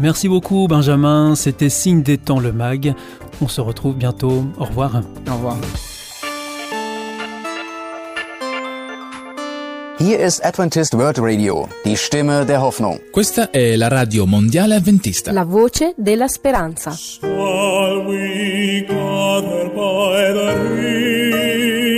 Merci 0.00 0.28
beaucoup 0.28 0.66
Benjamin. 0.66 1.34
C'était 1.34 1.68
Signe 1.68 2.02
des 2.02 2.16
temps 2.16 2.40
le 2.40 2.52
mag. 2.52 2.94
On 3.42 3.48
se 3.48 3.60
retrouve 3.60 3.96
bientôt. 3.96 4.46
Au 4.58 4.64
revoir. 4.64 5.02
Au 5.28 5.34
revoir. 5.34 5.58
Hier 9.98 10.20
ist 10.20 10.44
Adventist 10.44 10.94
World 10.94 11.18
Radio, 11.18 11.68
die 11.84 11.96
Stimme 11.96 12.46
der 12.46 12.62
Hoffnung. 12.62 13.00
Questa 13.10 13.50
è 13.50 13.74
la 13.74 13.88
radio 13.88 14.26
mondiale 14.26 14.76
avventista. 14.76 15.32
La 15.32 15.42
voce 15.42 15.92
della 15.96 16.28
speranza. 16.28 16.92
Shall 16.92 18.06
we 18.06 18.84
gather 18.86 19.68
by 19.74 20.32
the 20.32 20.54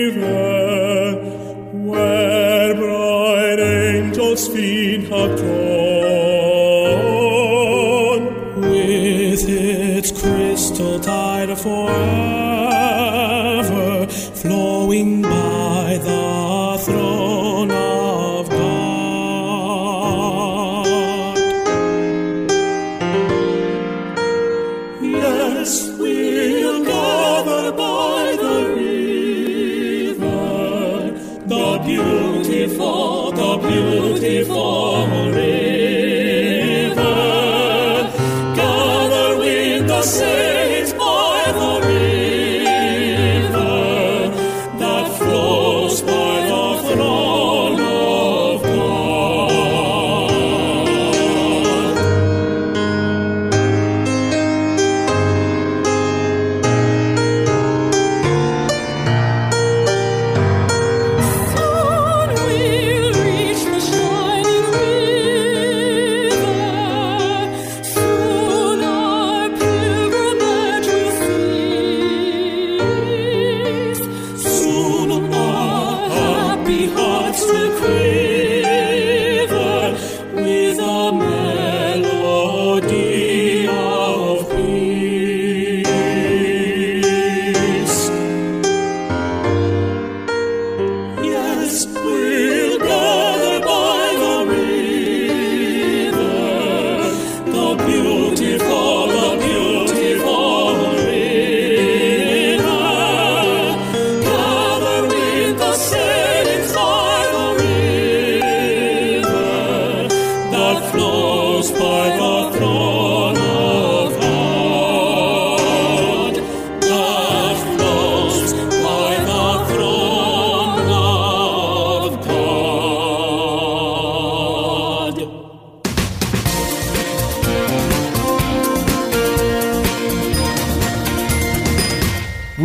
river, 0.09 0.31
where 1.75 2.75
bright 2.75 3.61
angels 3.61 4.49
feet 4.49 5.07
have 5.13 5.37
torn, 5.37 5.51
with 8.63 9.47
its 9.47 10.11
crystal 10.11 10.99
tide 11.01 11.55
forever 11.55 12.01
flowing 14.09 15.21
by 15.21 15.99
the 16.03 16.50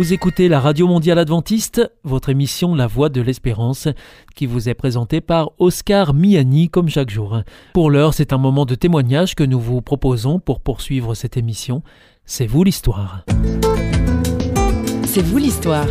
Vous 0.06 0.12
écoutez 0.12 0.48
la 0.48 0.60
Radio 0.60 0.86
Mondiale 0.86 1.18
Adventiste, 1.18 1.82
votre 2.04 2.28
émission 2.28 2.76
La 2.76 2.86
Voix 2.86 3.08
de 3.08 3.20
l'Espérance, 3.20 3.88
qui 4.36 4.46
vous 4.46 4.68
est 4.68 4.74
présentée 4.74 5.20
par 5.20 5.50
Oscar 5.58 6.14
Miani 6.14 6.68
comme 6.68 6.88
chaque 6.88 7.10
jour. 7.10 7.40
Pour 7.74 7.90
l'heure, 7.90 8.14
c'est 8.14 8.32
un 8.32 8.38
moment 8.38 8.66
de 8.66 8.76
témoignage 8.76 9.34
que 9.34 9.42
nous 9.42 9.58
vous 9.58 9.82
proposons 9.82 10.38
pour 10.38 10.60
poursuivre 10.60 11.14
cette 11.14 11.36
émission. 11.36 11.82
C'est 12.24 12.46
vous 12.46 12.62
l'histoire. 12.62 13.24
C'est 15.06 15.22
vous 15.22 15.38
l'histoire. 15.38 15.88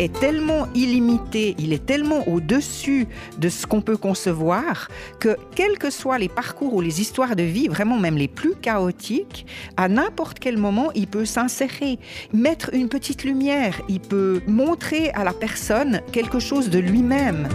Est 0.00 0.18
tellement 0.18 0.66
illimité, 0.74 1.54
il 1.58 1.72
est 1.72 1.84
tellement 1.84 2.26
au-dessus 2.26 3.06
de 3.38 3.48
ce 3.48 3.66
qu'on 3.66 3.82
peut 3.82 3.98
concevoir 3.98 4.88
que 5.18 5.36
quels 5.54 5.78
que 5.78 5.90
soient 5.90 6.18
les 6.18 6.28
parcours 6.28 6.74
ou 6.74 6.80
les 6.80 7.00
histoires 7.00 7.36
de 7.36 7.42
vie, 7.42 7.68
vraiment 7.68 7.98
même 7.98 8.16
les 8.16 8.28
plus 8.28 8.54
chaotiques, 8.54 9.46
à 9.76 9.88
n'importe 9.88 10.38
quel 10.38 10.56
moment, 10.56 10.90
il 10.94 11.06
peut 11.06 11.26
s'insérer, 11.26 11.98
mettre 12.32 12.70
une 12.72 12.88
petite 12.88 13.24
lumière, 13.24 13.80
il 13.88 14.00
peut 14.00 14.40
montrer 14.46 15.10
à 15.10 15.22
la 15.22 15.32
personne 15.32 16.00
quelque 16.12 16.38
chose 16.38 16.70
de 16.70 16.78
lui-même. 16.78 17.48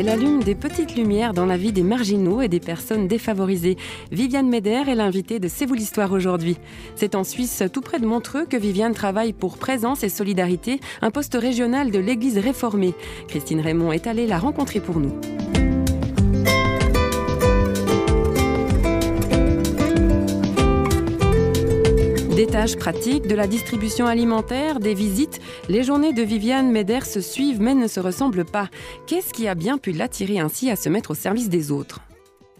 Elle 0.00 0.08
allume 0.08 0.42
des 0.42 0.54
petites 0.54 0.96
lumières 0.96 1.34
dans 1.34 1.44
la 1.44 1.58
vie 1.58 1.72
des 1.72 1.82
marginaux 1.82 2.40
et 2.40 2.48
des 2.48 2.58
personnes 2.58 3.06
défavorisées. 3.06 3.76
Viviane 4.10 4.48
Meder 4.48 4.84
est 4.88 4.94
l'invitée 4.94 5.38
de 5.38 5.46
C'est 5.46 5.66
vous 5.66 5.74
l'histoire 5.74 6.12
aujourd'hui. 6.12 6.56
C'est 6.96 7.14
en 7.14 7.22
Suisse, 7.22 7.62
tout 7.70 7.82
près 7.82 8.00
de 8.00 8.06
Montreux, 8.06 8.46
que 8.46 8.56
Viviane 8.56 8.94
travaille 8.94 9.34
pour 9.34 9.58
Présence 9.58 10.02
et 10.02 10.08
Solidarité, 10.08 10.80
un 11.02 11.10
poste 11.10 11.34
régional 11.34 11.90
de 11.90 11.98
l'Église 11.98 12.38
réformée. 12.38 12.94
Christine 13.28 13.60
Raymond 13.60 13.92
est 13.92 14.06
allée 14.06 14.26
la 14.26 14.38
rencontrer 14.38 14.80
pour 14.80 15.00
nous. 15.00 15.12
Des 22.40 22.46
tâches 22.46 22.76
pratiques, 22.76 23.26
de 23.26 23.34
la 23.34 23.46
distribution 23.46 24.06
alimentaire, 24.06 24.80
des 24.80 24.94
visites, 24.94 25.42
les 25.68 25.82
journées 25.82 26.14
de 26.14 26.22
Viviane 26.22 26.72
Meder 26.72 27.02
se 27.02 27.20
suivent 27.20 27.60
mais 27.60 27.74
ne 27.74 27.86
se 27.86 28.00
ressemblent 28.00 28.46
pas. 28.46 28.70
Qu'est-ce 29.06 29.34
qui 29.34 29.46
a 29.46 29.54
bien 29.54 29.76
pu 29.76 29.92
l'attirer 29.92 30.38
ainsi 30.38 30.70
à 30.70 30.76
se 30.76 30.88
mettre 30.88 31.10
au 31.10 31.14
service 31.14 31.50
des 31.50 31.70
autres? 31.70 32.00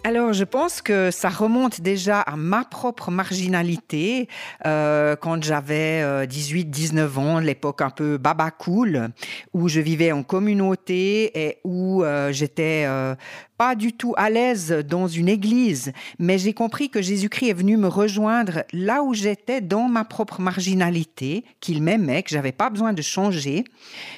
Alors, 0.02 0.33
je 0.33 0.45
pense 0.45 0.80
que 0.80 1.11
ça 1.11 1.28
remonte 1.28 1.83
déjà 1.83 2.23
à 2.23 2.35
ma 2.35 2.64
propre 2.64 3.11
marginalité 3.11 4.28
euh, 4.64 5.14
quand 5.14 5.42
j'avais 5.42 6.26
18-19 6.26 7.19
ans, 7.19 7.38
l'époque 7.38 7.83
un 7.83 7.90
peu 7.90 8.16
baba 8.16 8.50
cool, 8.50 9.11
où 9.52 9.69
je 9.69 9.80
vivais 9.80 10.11
en 10.11 10.23
communauté 10.23 11.30
et 11.38 11.59
où 11.64 12.02
euh, 12.02 12.33
j'étais 12.33 12.85
euh, 12.87 13.14
pas 13.61 13.75
du 13.75 13.92
tout 13.92 14.14
à 14.16 14.30
l'aise 14.30 14.71
dans 14.88 15.07
une 15.07 15.28
église, 15.28 15.92
mais 16.19 16.38
j'ai 16.38 16.54
compris 16.54 16.88
que 16.88 17.02
Jésus-Christ 17.02 17.50
est 17.50 17.52
venu 17.52 17.76
me 17.76 17.88
rejoindre 17.88 18.64
là 18.73 19.02
où 19.02 19.12
j'étais 19.12 19.61
dans 19.61 19.87
ma 19.87 20.02
propre 20.04 20.40
marginalité, 20.40 21.45
qu'il 21.61 21.83
m'aimait, 21.83 22.23
que 22.23 22.30
j'avais 22.30 22.52
pas 22.52 22.71
besoin 22.71 22.95
de 22.95 23.02
changer. 23.02 23.64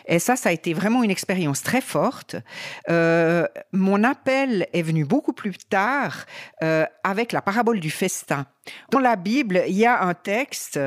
Et 0.07 0.21
ça, 0.21 0.37
ça 0.37 0.51
a 0.51 0.53
été 0.53 0.75
vraiment 0.75 1.03
une 1.03 1.11
expérience 1.11 1.61
très 1.61 1.81
forte. 1.81 2.37
Euh, 2.89 3.49
mon 3.73 4.05
appel 4.05 4.69
est 4.73 4.83
venu 4.83 5.05
beaucoup 5.05 5.33
plus 5.33 5.55
euh, 5.75 6.87
avec 7.05 7.33
la 7.33 7.43
parabole 7.43 7.81
du 7.81 7.91
festin. 7.91 8.47
Dans 8.91 9.01
la 9.01 9.17
Bible, 9.17 9.63
il 9.67 9.77
y 9.77 9.87
a 9.87 10.03
un 10.03 10.15
texte 10.15 10.79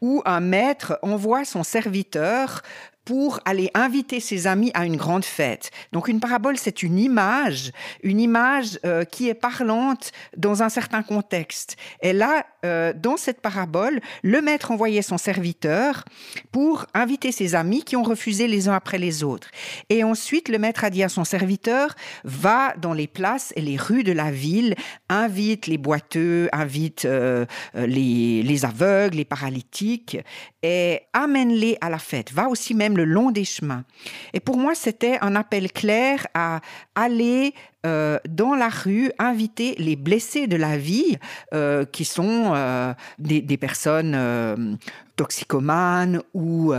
où 0.00 0.22
un 0.24 0.40
maître 0.40 0.98
envoie 1.02 1.44
son 1.44 1.62
serviteur 1.62 2.62
pour 3.04 3.40
aller 3.44 3.70
inviter 3.74 4.20
ses 4.20 4.46
amis 4.46 4.70
à 4.74 4.84
une 4.86 4.96
grande 4.96 5.24
fête. 5.24 5.70
Donc 5.92 6.08
une 6.08 6.20
parabole, 6.20 6.56
c'est 6.56 6.82
une 6.82 6.98
image, 6.98 7.72
une 8.02 8.20
image 8.20 8.78
euh, 8.84 9.04
qui 9.04 9.28
est 9.28 9.34
parlante 9.34 10.12
dans 10.36 10.62
un 10.62 10.68
certain 10.68 11.02
contexte. 11.02 11.76
Et 12.00 12.12
là, 12.12 12.46
euh, 12.64 12.92
dans 12.94 13.16
cette 13.16 13.40
parabole, 13.40 14.00
le 14.22 14.40
maître 14.40 14.70
envoyait 14.70 15.02
son 15.02 15.18
serviteur 15.18 16.04
pour 16.50 16.86
inviter 16.94 17.32
ses 17.32 17.54
amis 17.54 17.82
qui 17.82 17.96
ont 17.96 18.02
refusé 18.02 18.48
les 18.48 18.68
uns 18.68 18.74
après 18.74 18.98
les 18.98 19.22
autres. 19.22 19.48
Et 19.90 20.02
ensuite, 20.02 20.48
le 20.48 20.58
maître 20.58 20.84
a 20.84 20.90
dit 20.90 21.02
à 21.02 21.08
son 21.08 21.24
serviteur, 21.24 21.94
va 22.24 22.74
dans 22.78 22.94
les 22.94 23.06
places 23.06 23.52
et 23.56 23.60
les 23.60 23.76
rues 23.76 24.04
de 24.04 24.12
la 24.12 24.30
ville, 24.30 24.74
invite 25.08 25.66
les 25.66 25.78
boiteux, 25.78 26.48
invite 26.52 27.04
euh, 27.04 27.44
les, 27.74 28.42
les 28.42 28.64
aveugles, 28.64 29.16
les 29.16 29.24
paralytiques, 29.24 30.18
et 30.62 31.02
amène-les 31.12 31.76
à 31.80 31.90
la 31.90 31.98
fête. 31.98 32.32
Va 32.32 32.48
aussi 32.48 32.74
même 32.74 32.93
le 32.96 33.04
long 33.04 33.30
des 33.30 33.44
chemins. 33.44 33.84
Et 34.32 34.40
pour 34.40 34.56
moi, 34.56 34.74
c'était 34.74 35.18
un 35.20 35.36
appel 35.36 35.72
clair 35.72 36.26
à 36.34 36.60
aller 36.94 37.54
euh, 37.84 38.18
dans 38.26 38.54
la 38.54 38.70
rue 38.70 39.12
inviter 39.18 39.74
les 39.76 39.94
blessés 39.94 40.46
de 40.46 40.56
la 40.56 40.78
vie, 40.78 41.18
euh, 41.52 41.84
qui 41.84 42.06
sont 42.06 42.52
euh, 42.54 42.94
des, 43.18 43.56
personnes 43.58 44.78
toxicomanes 45.16 46.20
ou, 46.32 46.72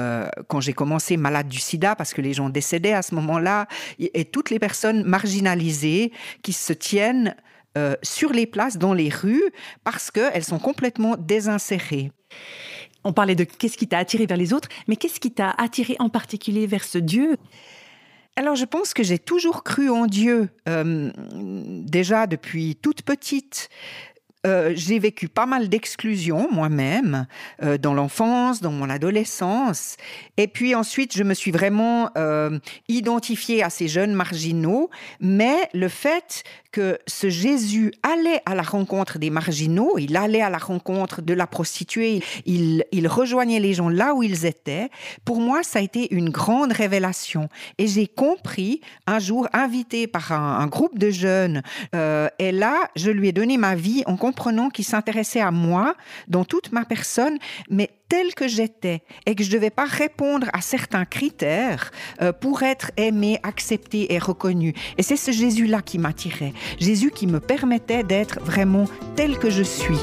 quand 0.47 0.61
j'ai 0.61 0.73
commencé, 0.73 1.15
malades 1.17 1.47
du 1.47 1.59
sida, 1.59 1.95
parce 1.95 2.13
que 2.13 2.21
les 2.21 2.33
gens 2.33 2.49
décédaient 2.49 2.93
à 2.93 3.01
ce 3.01 3.13
moment-là, 3.15 3.67
et, 3.99 4.19
et 4.19 4.25
toutes 4.25 4.49
les 4.49 4.59
personnes 4.59 5.03
marginalisées 5.03 6.11
qui 6.41 6.53
se 6.53 6.73
tiennent 6.73 7.35
sur 8.01 8.31
les 8.31 8.45
places, 8.45 8.77
dans 8.77 8.93
les 8.93 9.09
rues, 9.09 9.51
parce 9.83 10.11
qu'elles 10.11 10.43
sont 10.43 10.59
complètement 10.59 11.15
désinsérées. 11.17 12.11
On 13.05 13.13
parlait 13.13 13.35
de 13.35 13.43
qu'est-ce 13.43 13.77
qui 13.77 13.87
t'a 13.87 13.99
attiré 13.99 14.25
vers 14.25 14.35
les 14.35 14.51
autres, 14.51 14.67
mais 14.87 14.95
qu'est-ce 14.95 15.19
qui 15.19 15.31
t'a 15.31 15.51
attiré 15.51 15.95
en 15.99 16.09
particulier 16.09 16.65
vers 16.65 16.83
ce 16.83 16.97
Dieu? 16.97 17.37
Alors, 18.35 18.55
je 18.55 18.65
pense 18.65 18.93
que 18.93 19.03
j'ai 19.03 19.19
toujours 19.19 19.63
cru 19.63 19.89
en 19.89 20.07
Dieu, 20.07 20.49
euh, 20.67 21.11
déjà 21.85 22.27
depuis 22.27 22.75
toute 22.75 23.03
petite. 23.03 23.69
Euh, 24.45 24.73
j'ai 24.75 24.99
vécu 24.99 25.27
pas 25.27 25.45
mal 25.45 25.69
d'exclusion 25.69 26.49
moi-même 26.51 27.27
euh, 27.63 27.77
dans 27.77 27.93
l'enfance, 27.93 28.59
dans 28.59 28.71
mon 28.71 28.89
adolescence. 28.89 29.97
Et 30.37 30.47
puis 30.47 30.75
ensuite, 30.75 31.15
je 31.15 31.23
me 31.23 31.33
suis 31.33 31.51
vraiment 31.51 32.09
identifiée 32.89 33.63
à 33.63 33.69
ces 33.69 33.87
jeunes 33.87 34.13
marginaux. 34.13 34.89
Mais 35.21 35.69
le 35.73 35.89
fait 35.89 36.43
que 36.75 36.99
ce 37.07 37.29
Jésus 37.29 37.93
allait 38.03 38.41
à 38.45 38.53
la 38.53 38.61
rencontre 38.61 39.17
des 39.17 39.29
marginaux, 39.29 39.97
il 39.97 40.17
allait 40.17 40.41
à 40.41 40.49
la 40.49 40.57
rencontre 40.57 41.21
de 41.21 41.33
la 41.33 41.47
prostituée, 41.47 42.21
il, 42.45 43.07
rejoignait 43.07 43.61
les 43.61 43.73
gens 43.73 43.87
là 43.87 44.13
où 44.13 44.23
ils 44.23 44.45
étaient, 44.45 44.89
pour 45.23 45.39
moi, 45.39 45.63
ça 45.63 45.79
a 45.79 45.81
été 45.81 46.13
une 46.13 46.31
grande 46.31 46.73
révélation. 46.73 47.47
Et 47.77 47.87
j'ai 47.87 48.07
compris, 48.07 48.81
un 49.07 49.19
jour, 49.19 49.47
invité 49.53 50.05
par 50.05 50.33
un, 50.33 50.59
un 50.59 50.67
groupe 50.67 50.99
de 50.99 51.11
jeunes, 51.11 51.61
euh, 51.95 52.27
et 52.39 52.51
là, 52.51 52.89
je 52.97 53.09
lui 53.09 53.29
ai 53.29 53.31
donné 53.31 53.57
ma 53.57 53.75
vie 53.75 54.03
en 54.05 54.17
comprenant 54.17 54.69
qu'il 54.69 54.83
s'intéressait 54.83 55.39
à 55.39 55.51
moi, 55.51 55.95
dans 56.27 56.43
toute 56.43 56.73
ma 56.73 56.83
personne, 56.83 57.37
mais 57.69 57.89
telle 58.07 58.33
que 58.33 58.47
j'étais 58.47 59.03
et 59.25 59.35
que 59.35 59.43
je 59.43 59.49
ne 59.49 59.55
devais 59.55 59.69
pas 59.69 59.85
répondre 59.85 60.47
à 60.53 60.61
certains 60.61 61.05
critères 61.05 61.91
euh, 62.21 62.31
pour 62.31 62.63
être 62.63 62.91
aimé, 62.97 63.39
accepté 63.43 64.13
et 64.13 64.19
reconnu. 64.19 64.73
Et 64.97 65.03
c'est 65.03 65.15
ce 65.15 65.31
Jésus-là 65.31 65.81
qui 65.81 65.97
m'attirait. 65.97 66.53
Jésus 66.79 67.11
qui 67.11 67.27
me 67.27 67.39
permettait 67.39 68.03
d'être 68.03 68.39
vraiment 68.41 68.85
tel 69.15 69.37
que 69.37 69.49
je 69.49 69.63
suis. 69.63 69.97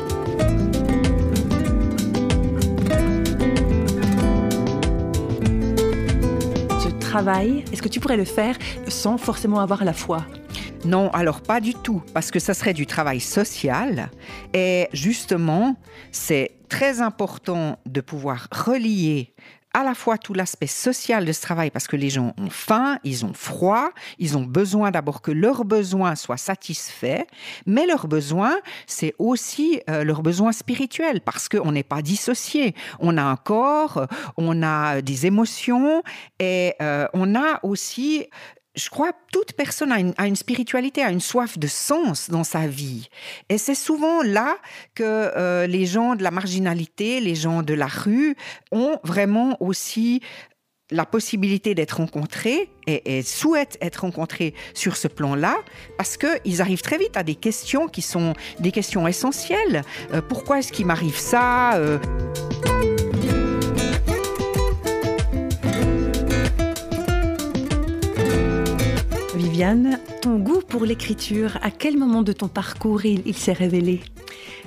Ce 6.80 6.88
travail, 7.00 7.64
est-ce 7.72 7.82
que 7.82 7.88
tu 7.88 8.00
pourrais 8.00 8.16
le 8.16 8.24
faire 8.24 8.56
sans 8.88 9.18
forcément 9.18 9.60
avoir 9.60 9.84
la 9.84 9.92
foi? 9.92 10.24
Non, 10.84 11.10
alors 11.10 11.42
pas 11.42 11.60
du 11.60 11.74
tout, 11.74 12.02
parce 12.12 12.32
que 12.32 12.40
ça 12.40 12.54
serait 12.54 12.74
du 12.74 12.86
travail 12.86 13.20
social. 13.20 14.10
Et 14.52 14.88
justement, 14.92 15.76
c'est 16.10 16.56
très 16.68 17.00
important 17.00 17.78
de 17.86 18.00
pouvoir 18.00 18.48
relier 18.50 19.32
à 19.74 19.84
la 19.84 19.94
fois 19.94 20.18
tout 20.18 20.34
l'aspect 20.34 20.66
social 20.66 21.24
de 21.24 21.32
ce 21.32 21.40
travail 21.40 21.70
parce 21.70 21.86
que 21.86 21.96
les 21.96 22.10
gens 22.10 22.34
ont 22.36 22.50
faim, 22.50 22.98
ils 23.04 23.24
ont 23.24 23.32
froid, 23.32 23.90
ils 24.18 24.36
ont 24.36 24.42
besoin 24.42 24.90
d'abord 24.90 25.22
que 25.22 25.30
leurs 25.30 25.64
besoins 25.64 26.14
soient 26.14 26.36
satisfaits, 26.36 27.24
mais 27.64 27.86
leurs 27.86 28.06
besoins, 28.06 28.56
c'est 28.86 29.14
aussi 29.18 29.80
euh, 29.88 30.04
leurs 30.04 30.22
besoins 30.22 30.52
spirituels 30.52 31.20
parce 31.20 31.48
qu'on 31.48 31.72
n'est 31.72 31.82
pas 31.82 32.02
dissocié. 32.02 32.74
On 32.98 33.16
a 33.16 33.22
un 33.22 33.36
corps, 33.36 34.06
on 34.36 34.62
a 34.62 35.00
des 35.00 35.26
émotions 35.26 36.02
et 36.38 36.74
euh, 36.82 37.06
on 37.14 37.34
a 37.34 37.60
aussi 37.62 38.26
je 38.74 38.88
crois 38.88 39.12
toute 39.32 39.52
personne 39.52 39.92
a 39.92 40.26
une, 40.26 40.36
spiritualité, 40.36 41.02
a 41.02 41.10
une 41.10 41.20
soif 41.20 41.58
de 41.58 41.66
sens 41.66 42.30
dans 42.30 42.44
sa 42.44 42.66
vie. 42.66 43.08
Et 43.48 43.58
c'est 43.58 43.74
souvent 43.74 44.22
là 44.22 44.56
que 44.94 45.02
euh, 45.04 45.66
les 45.66 45.86
gens 45.86 46.14
de 46.14 46.22
la 46.22 46.30
marginalité, 46.30 47.20
les 47.20 47.34
gens 47.34 47.62
de 47.62 47.74
la 47.74 47.86
rue 47.86 48.36
ont 48.70 48.98
vraiment 49.04 49.56
aussi 49.60 50.20
la 50.90 51.06
possibilité 51.06 51.74
d'être 51.74 51.98
rencontrés 51.98 52.70
et, 52.86 53.18
et, 53.18 53.22
souhaitent 53.22 53.78
être 53.80 54.02
rencontrés 54.02 54.54
sur 54.74 54.96
ce 54.96 55.08
plan-là 55.08 55.56
parce 55.96 56.18
qu'ils 56.18 56.60
arrivent 56.60 56.82
très 56.82 56.98
vite 56.98 57.16
à 57.16 57.22
des 57.22 57.34
questions 57.34 57.88
qui 57.88 58.02
sont 58.02 58.34
des 58.58 58.72
questions 58.72 59.08
essentielles. 59.08 59.82
Euh, 60.12 60.20
pourquoi 60.20 60.58
est-ce 60.58 60.72
qu'il 60.72 60.86
m'arrive 60.86 61.16
ça 61.16 61.76
euh... 61.76 61.98
Ton 70.22 70.38
goût 70.38 70.60
pour 70.66 70.84
l'écriture, 70.84 71.56
à 71.62 71.70
quel 71.70 71.96
moment 71.96 72.22
de 72.22 72.32
ton 72.32 72.48
parcours 72.48 73.04
il, 73.04 73.34
s'est 73.36 73.52
révélé? 73.52 74.00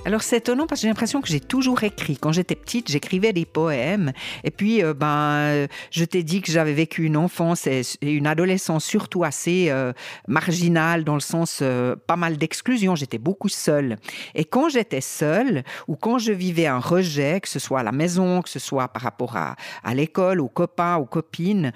Alors 0.06 0.22
c'est 0.22 0.38
étonnant 0.38 0.68
parce 0.68 0.80
que 0.80 0.84
j'ai 0.84 0.88
l'impression 0.88 1.20
que 1.20 1.28
j'ai 1.28 1.42
toujours 1.42 1.84
écrit. 1.84 2.16
Quand 2.16 2.32
j'étais 2.32 2.56
petite, 2.56 2.90
j'écrivais 2.90 3.34
des 3.34 3.44
poèmes. 3.44 4.14
Et 4.46 4.52
puis, 4.52 4.82
euh, 4.82 4.94
ben, 4.94 5.68
je 5.92 6.06
t'ai 6.06 6.24
dit 6.24 6.42
que 6.42 6.50
j'avais 6.50 6.72
vécu 6.72 7.04
une 7.04 7.18
enfance 7.18 7.68
et, 7.68 7.82
une 8.02 8.26
adolescence 8.26 8.86
surtout 8.86 9.26
assez 9.26 9.68
euh, 9.70 9.92
marginale 10.30 11.04
dans 11.04 11.16
le 11.16 11.20
sens 11.20 11.60
euh, 11.62 11.98
pas 12.08 12.16
mal 12.16 12.38
d'exclusion. 12.38 12.96
J'étais 12.96 13.18
beaucoup 13.18 13.50
seule. 13.50 13.98
Et 14.34 14.46
quand 14.46 14.70
j'étais 14.70 15.02
seule 15.02 15.66
ou 15.90 15.98
quand 15.98 16.20
je 16.20 16.32
vivais 16.32 16.68
un 16.68 16.80
rejet, 16.80 17.42
que 17.42 17.50
ce 17.50 17.60
soit 17.60 17.82
à 17.82 17.84
la 17.84 17.92
maison, 17.92 18.42
que 18.42 18.50
ce 18.50 18.60
soit 18.60 18.88
par 18.88 19.02
rapport 19.02 19.36
à, 19.36 19.56
l'école, 19.94 20.40
aux 20.40 20.48
copains, 20.48 20.96
aux 20.96 21.06
copines, 21.06 21.74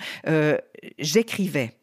j'écrivais. 1.00 1.79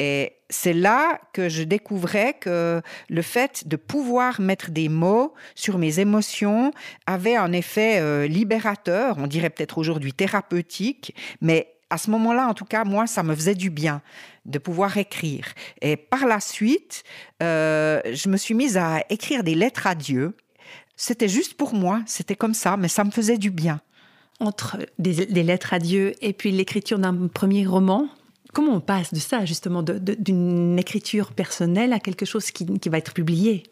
Et 0.00 0.32
c'est 0.48 0.72
là 0.72 1.20
que 1.34 1.50
je 1.50 1.62
découvrais 1.62 2.32
que 2.32 2.80
le 3.10 3.22
fait 3.22 3.68
de 3.68 3.76
pouvoir 3.76 4.40
mettre 4.40 4.70
des 4.70 4.88
mots 4.88 5.34
sur 5.54 5.76
mes 5.76 6.00
émotions 6.00 6.72
avait 7.06 7.36
un 7.36 7.52
effet 7.52 8.00
euh, 8.00 8.26
libérateur, 8.26 9.18
on 9.18 9.26
dirait 9.26 9.50
peut-être 9.50 9.76
aujourd'hui 9.76 10.14
thérapeutique, 10.14 11.14
mais 11.42 11.74
à 11.90 11.98
ce 11.98 12.10
moment-là, 12.12 12.48
en 12.48 12.54
tout 12.54 12.64
cas, 12.64 12.84
moi, 12.84 13.06
ça 13.06 13.22
me 13.22 13.34
faisait 13.34 13.54
du 13.54 13.68
bien 13.68 14.00
de 14.46 14.58
pouvoir 14.58 14.96
écrire. 14.96 15.48
Et 15.82 15.96
par 15.96 16.26
la 16.26 16.40
suite, 16.40 17.02
euh, 17.42 18.00
je 18.10 18.30
me 18.30 18.38
suis 18.38 18.54
mise 18.54 18.78
à 18.78 19.02
écrire 19.10 19.44
des 19.44 19.54
lettres 19.54 19.86
à 19.86 19.94
Dieu. 19.94 20.34
C'était 20.96 21.28
juste 21.28 21.54
pour 21.54 21.74
moi, 21.74 22.00
c'était 22.06 22.36
comme 22.36 22.54
ça, 22.54 22.78
mais 22.78 22.88
ça 22.88 23.04
me 23.04 23.10
faisait 23.10 23.38
du 23.38 23.50
bien. 23.50 23.82
Entre 24.38 24.78
des, 24.98 25.26
des 25.26 25.42
lettres 25.42 25.74
à 25.74 25.78
Dieu 25.78 26.14
et 26.22 26.32
puis 26.32 26.52
l'écriture 26.52 26.98
d'un 26.98 27.26
premier 27.26 27.66
roman, 27.66 28.08
Comment 28.52 28.74
on 28.74 28.80
passe 28.80 29.14
de 29.14 29.18
ça, 29.18 29.44
justement, 29.44 29.82
d'une 29.82 30.78
écriture 30.78 31.32
personnelle 31.32 31.92
à 31.92 32.00
quelque 32.00 32.26
chose 32.26 32.50
qui, 32.50 32.66
va 32.88 32.98
être 32.98 33.12
publié? 33.12 33.62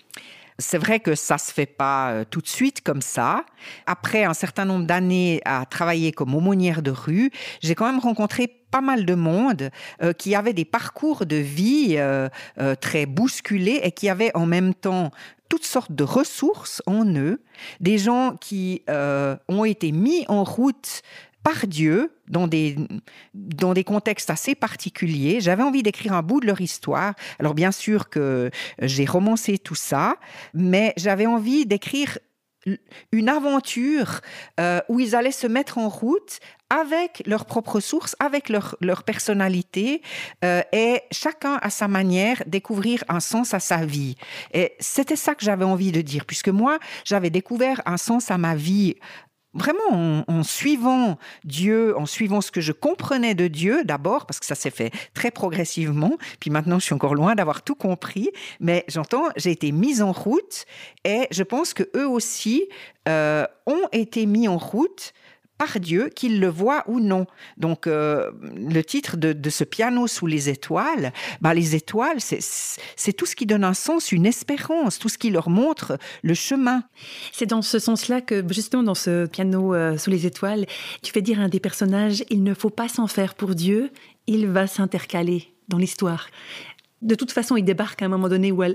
C'est 0.60 0.78
vrai 0.78 0.98
que 0.98 1.14
ça 1.14 1.38
se 1.38 1.52
fait 1.52 1.66
pas 1.66 2.10
euh, 2.10 2.24
tout 2.28 2.40
de 2.40 2.48
suite 2.48 2.80
comme 2.80 3.00
ça. 3.00 3.44
Après 3.86 4.24
un 4.24 4.34
certain 4.34 4.64
nombre 4.64 4.86
d'années 4.86 5.40
à 5.44 5.64
travailler 5.66 6.10
comme 6.10 6.34
aumônière 6.34 6.82
de 6.82 6.90
rue, 6.90 7.30
j'ai 7.62 7.76
quand 7.76 7.86
même 7.86 8.00
rencontré 8.00 8.48
pas 8.48 8.80
mal 8.80 9.06
de 9.06 9.14
monde 9.14 9.70
euh, 10.02 10.12
qui 10.12 10.34
avait 10.34 10.52
des 10.52 10.64
parcours 10.64 11.26
de 11.26 11.36
vie 11.36 11.94
euh, 11.96 12.28
très 12.80 13.06
bousculés 13.06 13.80
et 13.84 13.92
qui 13.92 14.08
avaient 14.08 14.34
en 14.36 14.46
même 14.46 14.74
temps 14.74 15.12
toutes 15.48 15.64
sortes 15.64 15.92
de 15.92 16.04
ressources 16.04 16.82
en 16.86 17.06
eux, 17.14 17.40
des 17.80 17.96
gens 17.96 18.36
qui 18.38 18.82
ont 18.86 19.64
été 19.64 19.92
mis 19.92 20.26
en 20.28 20.44
route 20.44 21.02
par 21.48 21.66
Dieu 21.66 22.12
dans 22.28 22.46
des, 22.46 22.76
dans 23.32 23.72
des 23.72 23.84
contextes 23.84 24.28
assez 24.28 24.54
particuliers. 24.54 25.40
J'avais 25.40 25.62
envie 25.62 25.82
d'écrire 25.82 26.12
un 26.12 26.20
bout 26.20 26.40
de 26.40 26.46
leur 26.46 26.60
histoire. 26.60 27.14
Alors 27.38 27.54
bien 27.54 27.72
sûr 27.72 28.10
que 28.10 28.50
j'ai 28.82 29.06
romancé 29.06 29.56
tout 29.56 29.74
ça, 29.74 30.16
mais 30.52 30.92
j'avais 30.98 31.24
envie 31.24 31.64
d'écrire 31.64 32.18
une 33.12 33.30
aventure 33.30 34.20
euh, 34.60 34.80
où 34.90 35.00
ils 35.00 35.16
allaient 35.16 35.30
se 35.30 35.46
mettre 35.46 35.78
en 35.78 35.88
route 35.88 36.38
avec 36.68 37.22
leurs 37.24 37.46
propres 37.46 37.80
sources, 37.80 38.14
avec 38.18 38.50
leur, 38.50 38.76
leur 38.82 39.02
personnalité, 39.04 40.02
euh, 40.44 40.60
et 40.74 41.00
chacun 41.10 41.58
à 41.62 41.70
sa 41.70 41.88
manière 41.88 42.42
découvrir 42.46 43.04
un 43.08 43.20
sens 43.20 43.54
à 43.54 43.60
sa 43.60 43.86
vie. 43.86 44.16
Et 44.52 44.74
c'était 44.80 45.16
ça 45.16 45.34
que 45.34 45.44
j'avais 45.44 45.64
envie 45.64 45.92
de 45.92 46.02
dire, 46.02 46.26
puisque 46.26 46.50
moi, 46.50 46.78
j'avais 47.06 47.30
découvert 47.30 47.80
un 47.86 47.96
sens 47.96 48.30
à 48.30 48.36
ma 48.36 48.54
vie 48.54 48.96
vraiment 49.58 50.24
en, 50.26 50.42
suivant 50.42 51.18
Dieu, 51.44 51.96
en 51.98 52.06
suivant 52.06 52.40
ce 52.40 52.50
que 52.50 52.60
je 52.60 52.72
comprenais 52.72 53.34
de 53.34 53.48
Dieu 53.48 53.84
d'abord, 53.84 54.26
parce 54.26 54.40
que 54.40 54.46
ça 54.46 54.54
s'est 54.54 54.70
fait 54.70 54.90
très 55.14 55.30
progressivement, 55.30 56.16
puis 56.40 56.50
maintenant 56.50 56.78
je 56.78 56.84
suis 56.84 56.94
encore 56.94 57.14
loin 57.14 57.34
d'avoir 57.34 57.62
tout 57.62 57.74
compris, 57.74 58.30
mais 58.60 58.84
j'entends, 58.88 59.24
j'ai 59.36 59.50
été 59.50 59.72
mise 59.72 60.02
en 60.02 60.12
route 60.12 60.64
et 61.04 61.26
je 61.30 61.42
pense 61.42 61.74
que 61.74 61.84
eux 61.96 62.08
aussi 62.08 62.68
euh, 63.08 63.44
ont 63.66 63.88
été 63.92 64.26
mis 64.26 64.48
en 64.48 64.58
route 64.58 65.12
par 65.58 65.80
Dieu, 65.80 66.08
qu'ils 66.14 66.40
le 66.40 66.48
voient 66.48 66.84
ou 66.86 67.00
non. 67.00 67.26
Donc, 67.56 67.86
euh, 67.86 68.30
le 68.54 68.82
titre 68.82 69.16
de, 69.16 69.50
ce 69.50 69.64
piano 69.64 70.06
sous 70.06 70.26
les 70.26 70.48
étoiles, 70.48 71.12
bah, 71.40 71.52
les 71.52 71.74
étoiles, 71.74 72.18
c'est 72.20 73.12
tout 73.12 73.26
ce 73.26 73.34
qui 73.34 73.44
donne 73.44 73.64
un 73.64 73.74
sens, 73.74 74.12
une 74.12 74.26
espérance, 74.26 74.98
tout 74.98 75.08
ce 75.08 75.18
qui 75.18 75.30
leur 75.30 75.50
montre 75.50 75.98
le 76.22 76.34
chemin. 76.34 76.84
C'est 77.32 77.46
dans 77.46 77.62
ce 77.62 77.78
sens-là 77.78 78.20
que, 78.20 78.44
justement, 78.48 78.84
dans 78.84 78.94
ce 78.94 79.26
piano 79.26 79.74
euh, 79.74 79.98
sous 79.98 80.10
les 80.10 80.26
étoiles, 80.26 80.64
tu 81.02 81.12
fais 81.12 81.22
dire 81.22 81.40
à 81.40 81.44
un 81.44 81.48
des 81.48 81.60
personnages, 81.60 82.24
il 82.30 82.42
ne 82.42 82.54
faut 82.54 82.70
pas 82.70 82.88
s'en 82.88 83.08
faire 83.08 83.34
pour 83.34 83.54
Dieu, 83.54 83.90
il 84.26 84.46
va 84.46 84.66
s'intercaler 84.66 85.52
dans 85.68 85.78
l'histoire 85.78 86.28
de 87.02 87.14
toute 87.14 87.32
façon, 87.32 87.56
il 87.56 87.64
débarque 87.64 88.02
à 88.02 88.06
un 88.06 88.08
moment 88.08 88.28
donné 88.28 88.52
ou 88.52 88.62
à, 88.62 88.68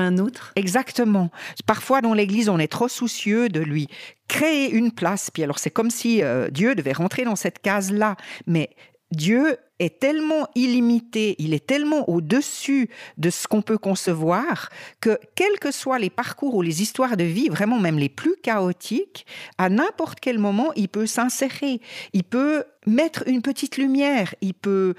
un 0.00 0.18
autre. 0.18 0.52
Exactement. 0.56 1.30
Parfois, 1.66 2.00
dans 2.00 2.14
l'Église, 2.14 2.48
on 2.48 2.58
est 2.58 2.68
trop 2.68 2.88
soucieux 2.88 3.48
de 3.48 3.60
lui 3.60 3.88
créer 4.28 4.70
une 4.70 4.92
place. 4.92 5.30
Puis 5.30 5.42
alors, 5.42 5.58
c'est 5.58 5.70
comme 5.70 5.90
si 5.90 6.22
euh, 6.22 6.48
Dieu 6.50 6.74
devait 6.74 6.92
rentrer 6.92 7.24
dans 7.24 7.36
cette 7.36 7.60
case-là. 7.60 8.16
Mais 8.46 8.70
Dieu 9.12 9.56
est 9.78 10.00
tellement 10.00 10.48
illimité, 10.54 11.36
il 11.38 11.52
est 11.52 11.66
tellement 11.66 12.08
au-dessus 12.08 12.88
de 13.18 13.30
ce 13.30 13.46
qu'on 13.46 13.62
peut 13.62 13.78
concevoir 13.78 14.70
que 15.00 15.18
quels 15.34 15.58
que 15.60 15.70
soient 15.70 15.98
les 15.98 16.10
parcours 16.10 16.54
ou 16.54 16.62
les 16.62 16.82
histoires 16.82 17.16
de 17.16 17.24
vie, 17.24 17.48
vraiment 17.48 17.78
même 17.78 17.98
les 17.98 18.08
plus 18.08 18.36
chaotiques, 18.42 19.26
à 19.58 19.68
n'importe 19.68 20.18
quel 20.20 20.38
moment, 20.38 20.72
il 20.76 20.88
peut 20.88 21.06
s'insérer, 21.06 21.80
il 22.14 22.24
peut 22.24 22.64
mettre 22.86 23.24
une 23.26 23.42
petite 23.42 23.76
lumière, 23.76 24.34
il 24.40 24.54
peut 24.54 24.94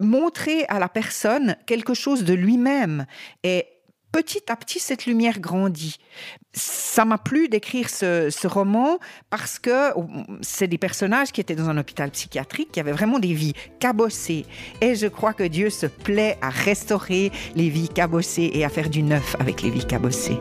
montrer 0.00 0.64
à 0.68 0.78
la 0.78 0.88
personne 0.88 1.56
quelque 1.66 1.94
chose 1.94 2.24
de 2.24 2.34
lui-même 2.34 3.06
et 3.42 3.66
petit 4.12 4.50
à 4.50 4.56
petit 4.56 4.78
cette 4.78 5.04
lumière 5.04 5.40
grandit. 5.40 5.98
Ça 6.54 7.04
m'a 7.04 7.18
plu 7.18 7.48
d'écrire 7.48 7.90
ce, 7.90 8.46
roman 8.46 8.98
parce 9.28 9.58
que 9.58 9.92
c'est 10.40 10.68
des 10.68 10.78
personnages 10.78 11.32
qui 11.32 11.42
étaient 11.42 11.54
dans 11.54 11.68
un 11.68 11.76
hôpital 11.76 12.10
psychiatrique, 12.10 12.72
qui 12.72 12.80
avaient 12.80 12.92
vraiment 12.92 13.18
des 13.18 13.34
vies 13.34 13.52
cabossées. 13.78 14.46
Et 14.80 14.94
je 14.94 15.06
crois 15.06 15.34
que 15.34 15.44
Dieu 15.44 15.68
se 15.68 15.86
plaît 15.86 16.38
à 16.40 16.48
restaurer 16.48 17.30
les 17.54 17.68
vies 17.68 17.90
cabossées 17.90 18.50
et 18.54 18.64
à 18.64 18.70
faire 18.70 18.88
du 18.88 19.02
neuf 19.02 19.36
avec 19.38 19.60
les 19.60 19.68
vies 19.68 19.86
cabossées. 19.86 20.38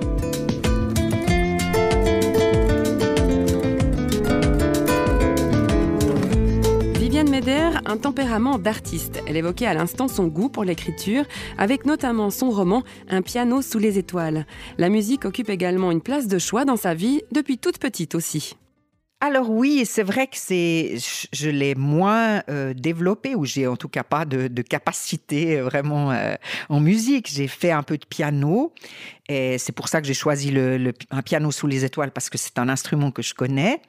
Un 7.48 7.98
tempérament 7.98 8.58
d'artiste. 8.58 9.22
Elle 9.28 9.38
évoquait 9.38 9.68
à 9.68 9.76
l'instant 9.76 10.08
son 10.08 10.26
goût 10.26 10.50
pour 10.50 10.64
l'écriture, 10.64 11.26
avec 11.60 11.86
notamment 11.86 12.32
son 12.32 12.50
roman 12.50 12.82
Un 13.08 13.22
piano 13.22 13.62
sous 13.62 13.78
les 13.78 14.00
étoiles. 14.00 14.48
La 14.80 14.90
musique 14.90 15.26
occupe 15.26 15.52
également 15.52 15.92
une 15.92 16.02
place 16.02 16.28
de 16.28 16.40
choix 16.40 16.66
dans 16.66 16.76
sa 16.76 16.96
vie, 16.96 17.22
depuis 17.32 17.60
toute 17.60 17.78
petite 17.78 18.16
aussi. 18.16 18.56
Alors 19.26 19.50
oui, 19.50 19.88
c'est 19.88 20.04
vrai 20.04 20.28
que 20.28 20.38
c'est, 20.38 20.98
je 21.34 21.50
l'ai 21.50 21.74
moins 21.74 22.44
euh, 22.48 22.76
développé 22.76 23.34
ou 23.34 23.44
j'ai 23.44 23.66
en 23.66 23.76
tout 23.76 23.90
cas 23.90 24.04
pas 24.04 24.24
de, 24.24 24.62
capacité 24.62 25.60
vraiment 25.62 26.12
euh, 26.12 26.36
en 26.70 26.80
musique. 26.80 27.28
J'ai 27.34 27.48
fait 27.48 27.72
un 27.72 27.82
peu 27.82 27.98
de 27.98 28.06
piano 28.06 28.72
et 29.28 29.58
c'est 29.58 29.72
pour 29.72 29.88
ça 29.88 30.02
que 30.02 30.08
j'ai 30.08 30.14
choisi 30.14 30.52
le, 30.52 30.94
un 31.10 31.22
piano 31.24 31.52
sous 31.52 31.66
les 31.66 31.84
étoiles 31.84 32.12
parce 32.12 32.30
que 32.30 32.38
c'est 32.38 32.60
un 32.60 32.70
instrument 32.70 33.10
que 33.10 33.24
je 33.24 33.34
connais. 33.34 33.82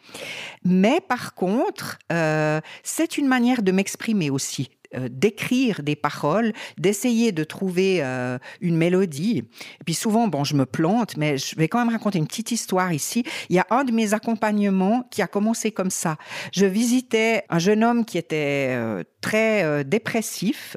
Mais 0.65 1.01
par 1.07 1.35
contre, 1.35 1.99
euh, 2.11 2.61
c'est 2.83 3.19
une 3.19 3.27
manière 3.29 3.63
de 3.63 3.73
m'exprimer 3.73 4.31
aussi 4.31 4.71
euh, 4.71 4.76
d'écrire 5.09 5.83
des 5.83 5.97
paroles, 5.97 6.53
d'essayer 6.79 7.33
de 7.33 7.45
trouver 7.45 7.99
euh, 8.03 8.39
une 8.61 8.77
mélodie. 8.77 9.45
Et 9.81 9.85
puis 9.85 9.95
souvent, 9.95 10.29
bon, 10.29 10.45
je 10.45 10.55
me 10.55 10.67
plante, 10.67 11.17
mais 11.17 11.39
je 11.39 11.57
vais 11.57 11.69
quand 11.69 11.79
même 11.79 11.93
raconter 11.93 12.19
une 12.19 12.27
petite 12.27 12.51
histoire 12.51 12.93
ici. 12.93 13.25
Il 13.49 13.57
y 13.57 13.59
a 13.59 13.67
un 13.71 13.85
de 13.85 13.93
mes 13.93 14.15
accompagnements 14.15 15.07
qui 15.11 15.23
a 15.23 15.27
commencé 15.27 15.73
comme 15.73 15.91
ça. 15.91 16.17
Je 16.53 16.67
visitais 16.67 17.45
un 17.49 17.59
jeune 17.59 17.85
homme 17.85 18.05
qui 18.05 18.19
était 18.19 18.69
euh, 18.71 19.03
très 19.21 19.65
euh, 19.65 19.85
dépressif 19.85 20.77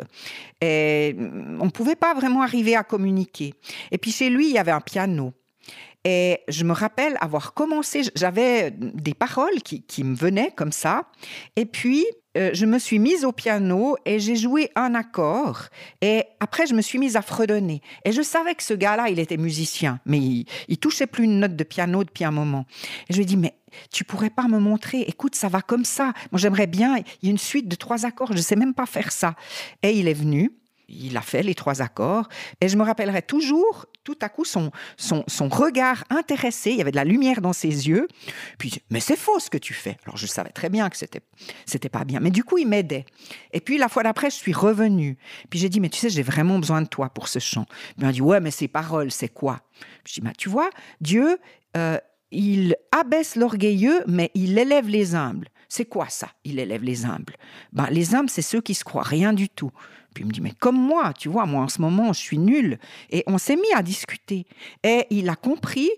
et 0.62 1.16
on 1.60 1.66
ne 1.66 1.72
pouvait 1.72 1.96
pas 1.96 2.14
vraiment 2.14 2.42
arriver 2.42 2.76
à 2.76 2.84
communiquer. 2.84 3.54
Et 3.92 3.98
puis 3.98 4.12
chez 4.12 4.30
lui, 4.30 4.50
il 4.50 4.54
y 4.54 4.58
avait 4.58 4.72
un 4.72 4.82
piano. 4.82 5.34
Et 6.06 6.40
je 6.48 6.64
me 6.64 6.72
rappelle 6.72 7.18
avoir 7.20 7.54
commencé, 7.54 8.02
j'avais 8.16 8.72
des 8.72 9.14
paroles 9.14 9.62
qui, 9.64 9.84
qui 9.84 10.04
me 10.04 10.16
venaient 10.16 10.52
comme 10.56 10.72
ça. 10.72 11.04
Et 11.58 11.66
puis, 11.66 12.06
euh, 12.38 12.52
je 12.54 12.66
me 12.66 12.80
suis 12.80 13.00
mise 13.00 13.26
au 13.26 13.32
piano 13.32 13.98
et 14.06 14.20
j'ai 14.20 14.36
joué 14.36 14.70
un 14.76 14.96
accord. 14.96 15.64
Et 16.02 16.24
après, 16.40 16.68
je 16.68 16.74
me 16.74 16.82
suis 16.82 17.00
mise 17.00 17.18
à 17.18 17.22
fredonner. 17.22 17.82
Et 18.06 18.14
je 18.14 18.22
savais 18.22 18.56
que 18.56 18.64
ce 18.64 18.74
gars-là, 18.74 19.10
il 19.10 19.20
était 19.20 19.38
musicien, 19.38 20.00
mais 20.06 20.20
il, 20.20 20.46
il 20.70 20.78
touchait 20.78 21.08
plus 21.08 21.26
une 21.26 21.40
note 21.40 21.56
de 21.56 21.64
piano 21.64 22.04
depuis 22.04 22.24
un 22.24 22.32
moment. 22.32 22.66
Et 23.10 23.14
je 23.14 23.16
lui 23.16 23.24
ai 23.24 23.26
dit, 23.26 23.38
mais 23.38 23.56
tu 23.92 24.06
pourrais 24.06 24.30
pas 24.30 24.48
me 24.48 24.60
montrer? 24.60 25.02
Écoute, 25.02 25.36
ça 25.36 25.50
va 25.50 25.62
comme 25.62 25.86
ça. 25.86 26.14
Moi, 26.32 26.40
j'aimerais 26.40 26.68
bien. 26.68 26.98
Il 27.22 27.26
y 27.26 27.28
a 27.28 27.32
une 27.32 27.38
suite 27.38 27.68
de 27.68 27.76
trois 27.76 28.06
accords. 28.06 28.32
Je 28.32 28.38
ne 28.38 28.44
sais 28.44 28.56
même 28.56 28.74
pas 28.74 28.86
faire 28.86 29.12
ça. 29.12 29.36
Et 29.84 29.92
il 29.92 30.08
est 30.08 30.14
venu 30.14 30.52
il 30.90 31.16
a 31.18 31.22
fait 31.22 31.44
les 31.44 31.56
trois 31.56 31.82
accords. 31.82 32.28
Et 32.62 32.68
je 32.68 32.78
me 32.78 32.84
rappellerai 32.84 33.22
toujours, 33.22 33.86
tout 34.10 34.26
à 34.26 34.30
coup, 34.30 34.46
son, 34.46 34.72
son, 34.98 35.24
son 35.28 35.50
regard 35.50 36.04
intéressé. 36.10 36.72
Il 36.72 36.78
y 36.78 36.82
avait 36.82 36.92
de 36.92 36.96
la 36.96 37.04
lumière 37.04 37.42
dans 37.42 37.54
ses 37.54 37.88
yeux. 37.88 38.08
Puis, 38.58 38.82
mais 38.90 39.00
c'est 39.00 39.16
faux 39.16 39.40
ce 39.40 39.50
que 39.50 39.58
tu 39.58 39.74
fais. 39.74 39.98
Alors, 40.06 40.18
je 40.18 40.26
savais 40.26 40.50
très 40.50 40.70
bien 40.70 40.90
que 40.90 40.98
c'était, 40.98 41.22
c'était 41.66 41.90
pas 41.90 42.06
bien. 42.06 42.20
Mais 42.20 42.32
du 42.32 42.44
coup, 42.44 42.58
il 42.58 42.68
m'aidait. 42.68 43.06
Et 43.54 43.60
puis, 43.60 43.78
la 43.78 43.88
fois 43.88 44.04
d'après, 44.04 44.32
je 44.32 44.36
suis 44.36 44.54
revenue. 44.54 45.18
Puis, 45.50 45.60
j'ai 45.60 45.70
dit, 45.70 45.80
mais 45.80 45.90
tu 45.90 46.00
sais, 46.00 46.10
j'ai 46.10 46.24
vraiment 46.24 46.58
besoin 46.58 46.82
de 46.82 46.88
toi 46.88 47.10
pour 47.10 47.28
ce 47.28 47.40
chant. 47.40 47.66
il 47.98 48.06
m'a 48.06 48.12
dit, 48.12 48.22
ouais, 48.22 48.40
mais 48.40 48.52
ces 48.52 48.68
paroles, 48.68 49.12
c'est 49.12 49.30
quoi? 49.30 49.62
Je 50.06 50.14
dis, 50.14 50.22
bah, 50.22 50.34
tu 50.36 50.50
vois, 50.50 50.70
Dieu, 51.02 51.38
euh, 51.78 51.98
il 52.32 52.76
abaisse 52.92 53.36
l'orgueilleux, 53.36 54.04
mais 54.08 54.32
il 54.34 54.58
élève 54.58 54.88
les 54.88 55.14
humbles. 55.14 55.50
C'est 55.68 55.86
quoi 55.86 56.10
ça 56.10 56.30
Il 56.44 56.58
élève 56.58 56.84
les 56.84 57.06
humbles? 57.06 57.36
Ben, 57.74 57.88
les 57.92 58.16
humbles, 58.16 58.30
c'est 58.30 58.42
ceux 58.42 58.62
qui 58.62 58.74
se 58.74 58.84
croient 58.84 59.04
rien 59.04 59.34
du 59.34 59.50
tout. 59.50 59.72
Puis 60.14 60.24
il 60.24 60.28
me 60.28 60.32
dit, 60.32 60.42
mais 60.42 60.52
comme 60.52 60.78
moi, 60.78 61.14
tu 61.18 61.30
vois, 61.30 61.46
moi 61.46 61.64
en 61.64 61.68
ce 61.68 61.82
moment, 61.82 62.14
je 62.14 62.20
suis 62.20 62.38
nul. 62.38 62.80
Et 63.10 63.24
on 63.28 63.38
s'est 63.38 63.56
mis 63.56 63.72
à 63.76 63.82
discuter. 63.82 64.46
Et 64.84 65.06
il 65.10 65.30
a 65.30 65.36
compris. 65.36 65.90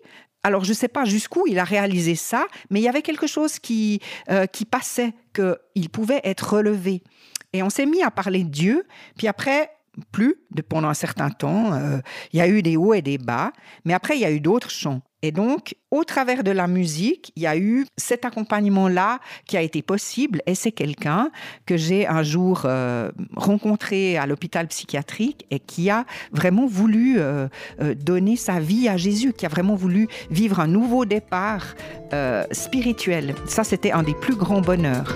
Alors, 0.44 0.64
je 0.64 0.70
ne 0.70 0.76
sais 0.76 0.88
pas 0.88 1.06
jusqu'où 1.06 1.46
il 1.48 1.60
a 1.60 1.64
réalisé 1.64 2.16
ça, 2.16 2.48
mais 2.70 2.80
il 2.80 2.84
y 2.84 2.90
avait 2.90 3.04
quelque 3.04 3.28
chose 3.28 3.60
qui, 3.60 4.02
euh, 4.30 4.48
qui 4.48 4.66
passait, 4.66 5.14
qu'il 5.34 5.90
pouvait 5.90 6.22
être 6.24 6.56
relevé. 6.56 7.04
Et 7.54 7.62
on 7.64 7.70
s'est 7.70 7.86
mis 7.86 8.02
à 8.02 8.12
parler 8.12 8.44
de 8.44 8.50
Dieu. 8.50 8.88
Puis 9.18 9.28
après, 9.28 9.70
plus 10.12 10.36
de, 10.52 10.62
pendant 10.62 10.90
un 10.90 10.94
certain 10.94 11.30
temps. 11.30 11.74
Euh, 11.74 12.00
il 12.34 12.40
y 12.40 12.42
a 12.42 12.48
eu 12.48 12.62
des 12.62 12.78
hauts 12.78 12.94
et 12.94 13.02
des 13.02 13.18
bas, 13.18 13.52
mais 13.86 13.94
après, 13.94 14.16
il 14.16 14.22
y 14.22 14.26
a 14.26 14.32
eu 14.32 14.40
d'autres 14.40 14.70
chants. 14.70 15.02
Et 15.24 15.32
donc, 15.32 15.76
au 15.92 16.04
travers 16.04 16.44
de 16.44 16.52
la 16.52 16.68
musique, 16.68 17.32
il 17.36 17.44
y 17.44 17.48
a 17.48 17.58
eu 17.58 17.86
cet 17.98 18.26
accompagnement-là 18.26 19.20
qui 19.46 19.58
a 19.58 19.62
été 19.62 19.82
possible. 19.82 20.42
Et 20.48 20.56
c'est 20.56 20.72
quelqu'un 20.72 21.30
que 21.66 21.78
j'ai 21.78 22.08
un 22.08 22.24
jour 22.24 22.64
euh, 22.66 23.12
rencontré 23.36 24.18
à 24.18 24.26
l'hôpital 24.26 24.68
psychiatrique 24.68 25.46
et 25.52 25.60
qui 25.60 25.90
a 25.90 26.06
vraiment 26.32 26.66
voulu 26.66 27.16
euh, 27.20 27.48
donner 27.96 28.36
sa 28.36 28.60
vie 28.60 28.88
à 28.88 28.98
Jésus, 28.98 29.34
qui 29.34 29.46
a 29.46 29.50
vraiment 29.50 29.76
voulu 29.76 30.08
vivre 30.30 30.60
un 30.60 30.68
nouveau 30.68 31.06
départ 31.06 31.76
spirituel. 32.52 33.36
Ça, 33.46 33.64
c'était 33.64 33.92
un 33.94 34.04
des 34.04 34.14
plus 34.14 34.36
grands 34.36 34.60
bonheurs. 34.60 35.16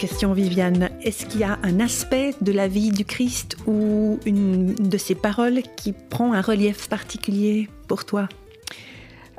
Question, 0.00 0.32
Viviane. 0.32 0.88
Est-ce 1.02 1.26
qu'il 1.26 1.40
y 1.40 1.44
a 1.44 1.58
un 1.62 1.78
aspect 1.78 2.34
de 2.40 2.52
la 2.52 2.68
vie 2.68 2.90
du 2.90 3.04
Christ 3.04 3.58
ou 3.66 4.18
une 4.24 4.72
de 4.74 4.96
ses 4.96 5.14
paroles 5.14 5.60
qui 5.76 5.92
prend 5.92 6.32
un 6.32 6.40
relief 6.40 6.88
particulier 6.88 7.68
pour 7.86 8.06
toi? 8.06 8.26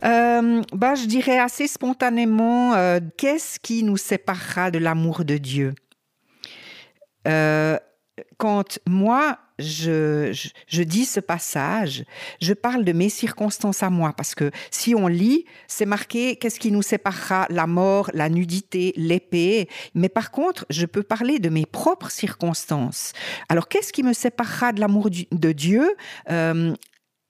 Euh, 0.06 0.62
bah, 0.72 0.94
je 0.94 1.06
dirais 1.08 1.40
assez 1.40 1.66
spontanément, 1.66 2.76
euh, 2.76 3.00
qu'est-ce 3.18 3.60
qui 3.60 3.82
nous 3.82 3.98
séparera 3.98 4.70
de 4.70 4.78
l'amour 4.78 5.26
de 5.26 5.38
Dieu? 5.38 5.74
Euh, 7.28 7.78
Quand 8.38 8.78
moi, 8.88 9.40
je, 9.62 10.82
dis 10.84 11.06
ce 11.06 11.20
passage, 11.20 12.04
je 12.42 12.54
parle 12.54 12.84
de 12.84 12.92
mes 12.92 13.10
circonstances 13.10 13.84
à 13.84 13.90
moi, 13.90 14.14
parce 14.16 14.36
que 14.36 14.52
si 14.70 14.96
on 14.96 15.08
lit, 15.08 15.46
c'est 15.68 15.86
marqué 15.86 16.36
qu'est-ce 16.36 16.60
qui 16.60 16.72
nous 16.72 16.82
séparera 16.82 17.48
la 17.50 17.68
mort, 17.68 18.10
la 18.14 18.30
nudité, 18.30 18.94
l'épée. 18.96 19.70
Mais 19.96 20.10
par 20.10 20.32
contre, 20.32 20.66
je 20.70 20.86
peux 20.86 21.04
parler 21.04 21.40
de 21.40 21.50
mes 21.50 21.66
propres 21.66 22.12
circonstances. 22.12 23.14
Alors, 23.50 23.68
qu'est-ce 23.68 23.94
qui 23.94 24.04
me 24.04 24.14
séparera 24.14 24.74
de 24.74 24.80
l'amour 24.80 25.10
de 25.10 25.52
Dieu? 25.52 25.96
Euh, 26.30 26.74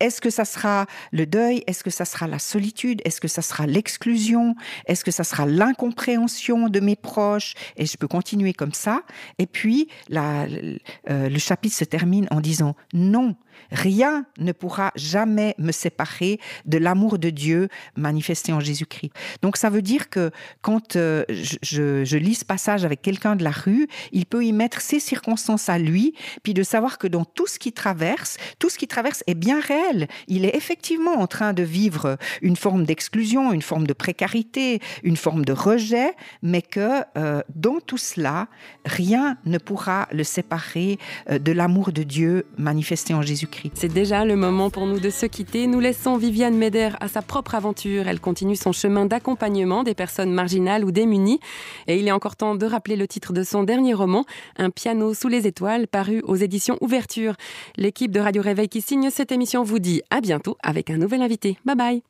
est-ce 0.02 0.20
que 0.20 0.32
ça 0.32 0.46
sera 0.46 0.88
le 1.12 1.26
deuil? 1.26 1.64
Est-ce 1.68 1.84
que 1.84 1.92
ça 1.92 2.06
sera 2.06 2.28
la 2.28 2.40
solitude? 2.40 3.02
Est-ce 3.06 3.22
que 3.22 3.28
ça 3.28 3.42
sera 3.42 3.68
l'exclusion? 3.68 4.56
Est-ce 4.88 5.06
que 5.06 5.12
ça 5.12 5.24
sera 5.24 5.46
l'incompréhension 5.46 6.70
de 6.70 6.80
mes 6.80 6.96
proches? 6.96 7.54
Et 7.78 7.86
je 7.86 7.98
peux 7.98 8.08
continuer 8.08 8.54
comme 8.54 8.74
ça. 8.74 9.04
Et 9.38 9.46
puis, 9.46 9.88
euh, 10.12 10.78
le 11.06 11.40
chapitre 11.40 11.76
se 11.76 11.86
termine 11.86 12.28
en 12.32 12.42
disant 12.42 12.76
non. 12.94 13.36
Rien 13.72 14.26
ne 14.40 14.52
pourra 14.52 14.92
jamais 14.96 15.56
me 15.58 15.72
séparer 15.72 16.40
de 16.66 16.78
l'amour 16.78 17.20
de 17.20 17.30
Dieu 17.30 17.70
manifesté 17.96 18.54
en 18.54 18.60
Jésus-Christ. 18.60 19.12
Donc 19.42 19.58
ça 19.58 19.70
veut 19.70 19.82
dire 19.82 20.10
que 20.10 20.32
quand 20.62 20.96
euh, 20.96 21.24
je, 21.30 22.04
je, 22.04 22.18
lis 22.18 22.36
ce 22.36 22.46
passage 22.46 22.86
avec 22.86 23.02
quelqu'un 23.02 23.36
de 23.36 23.44
la 23.44 23.52
rue, 23.52 23.88
il 24.12 24.26
peut 24.26 24.44
y 24.44 24.52
mettre 24.52 24.82
ses 24.82 25.00
circonstances 25.00 25.70
à 25.70 25.78
lui, 25.78 26.16
puis 26.44 26.54
de 26.54 26.64
savoir 26.64 26.98
que 26.98 27.08
dans 27.08 27.26
tout 27.26 27.48
ce 27.48 27.60
qu'il 27.60 27.74
traverse, 27.74 28.38
tout 28.60 28.70
ce 28.70 28.78
qu'il 28.78 28.88
traverse 28.88 29.24
est 29.28 29.36
bien 29.36 29.60
réel. 29.60 29.91
Il 30.28 30.46
est 30.46 30.56
effectivement 30.56 31.14
en 31.20 31.28
train 31.28 31.54
de 31.54 31.64
vivre 31.64 32.18
une 32.42 32.56
forme 32.56 32.86
d'exclusion, 32.86 33.54
une 33.54 33.62
forme 33.62 33.88
de 33.88 33.94
précarité, 33.94 34.80
une 35.04 35.18
forme 35.18 35.46
de 35.46 35.54
rejet, 35.54 36.14
mais 36.42 36.62
que 36.62 37.02
euh, 37.18 37.42
dans 37.56 37.80
tout 37.80 37.98
cela, 37.98 38.48
rien 38.86 39.38
ne 39.46 39.58
pourra 39.58 40.08
le 40.12 40.24
séparer 40.24 40.98
euh, 41.30 41.40
de 41.40 41.52
l'amour 41.52 41.92
de 41.92 42.04
Dieu 42.04 42.46
manifesté 42.58 43.14
en 43.14 43.22
Jésus-Christ. 43.22 43.72
C'est 43.76 43.94
déjà 43.94 44.26
le 44.26 44.36
moment 44.36 44.70
pour 44.70 44.86
nous 44.86 45.00
de 45.00 45.10
se 45.10 45.26
quitter. 45.26 45.68
Nous 45.68 45.80
laissons 45.80 46.18
Viviane 46.18 46.56
Meder 46.56 46.92
à 47.00 47.08
sa 47.08 47.22
propre 47.22 47.56
aventure. 47.56 48.08
Elle 48.08 48.20
continue 48.20 48.56
son 48.56 48.72
chemin 48.72 49.06
d'accompagnement 49.06 49.84
des 49.84 49.96
personnes 49.96 50.32
marginales 50.32 50.86
ou 50.86 50.92
démunies. 50.92 51.40
Et 51.88 51.98
il 51.98 52.08
est 52.08 52.12
encore 52.12 52.36
temps 52.36 52.56
de 52.56 52.66
rappeler 52.66 52.96
le 52.96 53.08
titre 53.08 53.34
de 53.34 53.44
son 53.44 53.64
dernier 53.64 53.94
roman, 53.94 54.26
Un 54.58 54.70
piano 54.70 55.14
sous 55.14 55.28
les 55.28 55.48
étoiles, 55.48 55.88
paru 55.88 56.22
aux 56.26 56.36
éditions 56.36 56.78
Ouverture. 56.82 57.36
L'équipe 57.78 58.12
de 58.12 58.20
Radio 58.20 58.42
Réveil 58.42 58.70
qui 58.70 58.82
signe 58.82 59.10
cette 59.10 59.32
émission 59.32 59.64
vous 59.64 59.80
dit 59.82 60.02
à 60.10 60.22
bientôt 60.22 60.58
avec 60.64 60.90
un 60.90 60.98
nouvel 60.98 61.22
invité. 61.22 61.58
Bye 61.66 61.76
bye. 61.76 62.04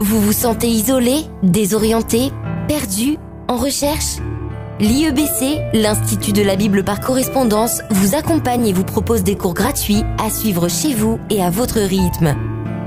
Vous 0.00 0.20
vous 0.20 0.32
sentez 0.32 0.68
isolé, 0.68 1.22
désorienté, 1.42 2.30
perdu, 2.68 3.16
en 3.48 3.56
recherche? 3.56 4.18
L'IEBC, 4.80 5.60
l'Institut 5.72 6.32
de 6.32 6.42
la 6.42 6.56
Bible 6.56 6.84
par 6.84 7.00
correspondance, 7.00 7.80
vous 7.90 8.14
accompagne 8.14 8.66
et 8.66 8.72
vous 8.72 8.84
propose 8.84 9.22
des 9.22 9.36
cours 9.36 9.54
gratuits 9.54 10.02
à 10.18 10.30
suivre 10.30 10.68
chez 10.68 10.94
vous 10.94 11.18
et 11.30 11.42
à 11.42 11.48
votre 11.50 11.80
rythme. 11.80 12.36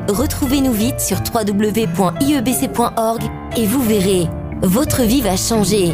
Retrouvez-nous 0.07 0.71
vite 0.71 1.01
sur 1.01 1.17
www.iebc.org 1.17 3.23
et 3.57 3.65
vous 3.65 3.83
verrez, 3.83 4.27
votre 4.61 5.01
vie 5.01 5.19
va 5.19 5.35
changer. 5.35 5.91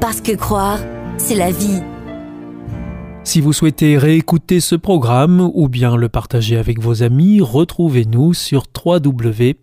Parce 0.00 0.20
que 0.20 0.32
croire, 0.32 0.80
c'est 1.18 1.36
la 1.36 1.52
vie. 1.52 1.80
Si 3.22 3.40
vous 3.40 3.52
souhaitez 3.52 3.96
réécouter 3.96 4.58
ce 4.58 4.74
programme 4.74 5.52
ou 5.54 5.68
bien 5.68 5.96
le 5.96 6.08
partager 6.08 6.56
avec 6.56 6.80
vos 6.80 7.04
amis, 7.04 7.40
retrouvez-nous 7.40 8.34
sur 8.34 8.64
www 8.84 9.54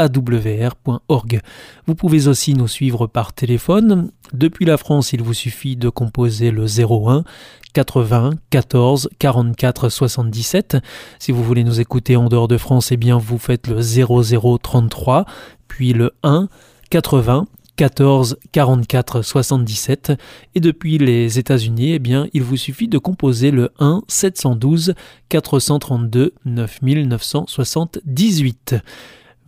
awr.org. 0.00 1.40
Vous 1.86 1.94
pouvez 1.94 2.28
aussi 2.28 2.54
nous 2.54 2.68
suivre 2.68 3.06
par 3.06 3.32
téléphone. 3.32 4.10
Depuis 4.32 4.64
la 4.64 4.76
France, 4.76 5.12
il 5.12 5.22
vous 5.22 5.34
suffit 5.34 5.76
de 5.76 5.88
composer 5.88 6.50
le 6.50 6.64
01 6.64 7.24
80 7.72 8.34
14 8.50 9.10
44 9.18 9.88
77. 9.88 10.76
Si 11.18 11.32
vous 11.32 11.44
voulez 11.44 11.64
nous 11.64 11.80
écouter 11.80 12.16
en 12.16 12.28
dehors 12.28 12.48
de 12.48 12.58
France, 12.58 12.92
eh 12.92 12.96
bien 12.96 13.18
vous 13.18 13.38
faites 13.38 13.66
le 13.66 13.80
00 13.80 14.58
33, 14.58 15.24
puis 15.68 15.92
le 15.92 16.12
1 16.22 16.48
80 16.90 17.46
14 17.80 18.36
44 18.52 19.22
77 19.22 20.12
et 20.54 20.60
depuis 20.60 20.98
les 20.98 21.38
États-Unis, 21.38 21.92
eh 21.92 21.98
bien, 21.98 22.26
il 22.34 22.42
vous 22.42 22.58
suffit 22.58 22.88
de 22.88 22.98
composer 22.98 23.50
le 23.50 23.70
1 23.78 24.02
712 24.06 24.92
432 25.30 26.34
9978. 26.44 28.74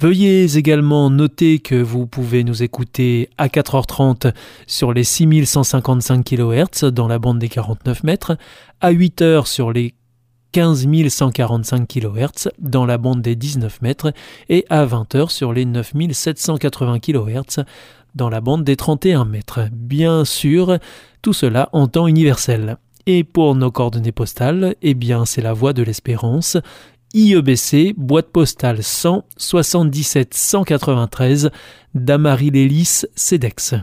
Veuillez 0.03 0.57
également 0.59 1.11
noter 1.11 1.61
que 1.61 1.77
vous 1.77 2.09
pouvez 2.09 2.43
nous 2.43 2.65
écouter 2.65 3.31
à 3.39 3.47
4h30 3.47 4.35
sur 4.67 4.93
les 4.93 5.05
6155 5.05 6.25
kHz 6.25 6.87
dans 6.91 7.07
la 7.07 7.21
bande 7.21 7.39
des 7.39 7.49
49 7.49 8.03
mètres, 8.03 8.37
à 8.81 8.93
8h 8.93 9.47
sur 9.47 9.71
les 9.71 9.95
15 10.51 10.89
145 11.09 11.87
kHz 11.87 12.49
dans 12.59 12.85
la 12.85 12.99
bande 12.99 13.23
des 13.23 13.37
19 13.37 13.81
mètres 13.81 14.13
et 14.49 14.67
à 14.71 14.85
20h 14.85 15.31
sur 15.31 15.53
les 15.53 15.67
9780 15.67 16.99
kHz 16.99 17.63
dans 18.17 18.29
la 18.29 18.41
bande 18.41 18.65
des 18.65 18.75
31 18.75 19.25
mètres. 19.25 19.69
Bien 19.71 20.25
sûr, 20.25 20.79
tout 21.23 21.33
cela 21.33 21.69
en 21.73 21.87
temps 21.87 22.09
universel. 22.09 22.77
Et 23.07 23.23
pour 23.23 23.55
nos 23.55 23.71
coordonnées 23.71 24.11
postales, 24.11 24.75
eh 24.83 24.95
bien 24.95 25.27
c'est 25.27 25.43
la 25.43 25.53
voie 25.53 25.73
de 25.73 25.85
l'espérance. 25.85 26.57
IEBC, 27.15 27.93
boîte 27.97 28.29
postale 28.33 28.83
100 28.83 29.25
77 29.37 30.33
193, 30.33 31.51
Damary 31.95 32.51
Lélis, 32.51 33.03
CEDEX. 33.15 33.75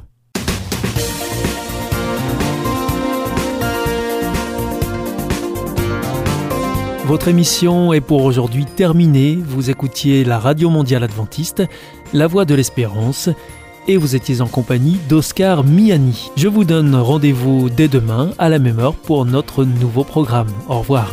Votre 7.06 7.28
émission 7.28 7.94
est 7.94 8.02
pour 8.02 8.24
aujourd'hui 8.24 8.66
terminée. 8.66 9.36
Vous 9.36 9.70
écoutiez 9.70 10.24
la 10.24 10.40
Radio 10.40 10.72
Mondiale 10.72 11.04
Adventiste, 11.04 11.64
La 12.14 12.26
Voix 12.26 12.46
de 12.46 12.56
l'Espérance, 12.56 13.30
et 13.88 13.98
vous 13.98 14.16
étiez 14.16 14.42
en 14.42 14.48
compagnie 14.48 14.98
d'Oscar 15.08 15.64
Miani. 15.64 16.32
Je 16.36 16.48
vous 16.48 16.64
donne 16.64 16.96
rendez-vous 16.96 17.70
dès 17.70 17.88
demain 17.88 18.32
à 18.40 18.50
la 18.50 18.58
même 18.58 18.80
heure 18.80 18.96
pour 18.96 19.26
notre 19.26 19.66
nouveau 19.66 20.04
programme. 20.04 20.50
Au 20.68 20.80
revoir. 20.80 21.12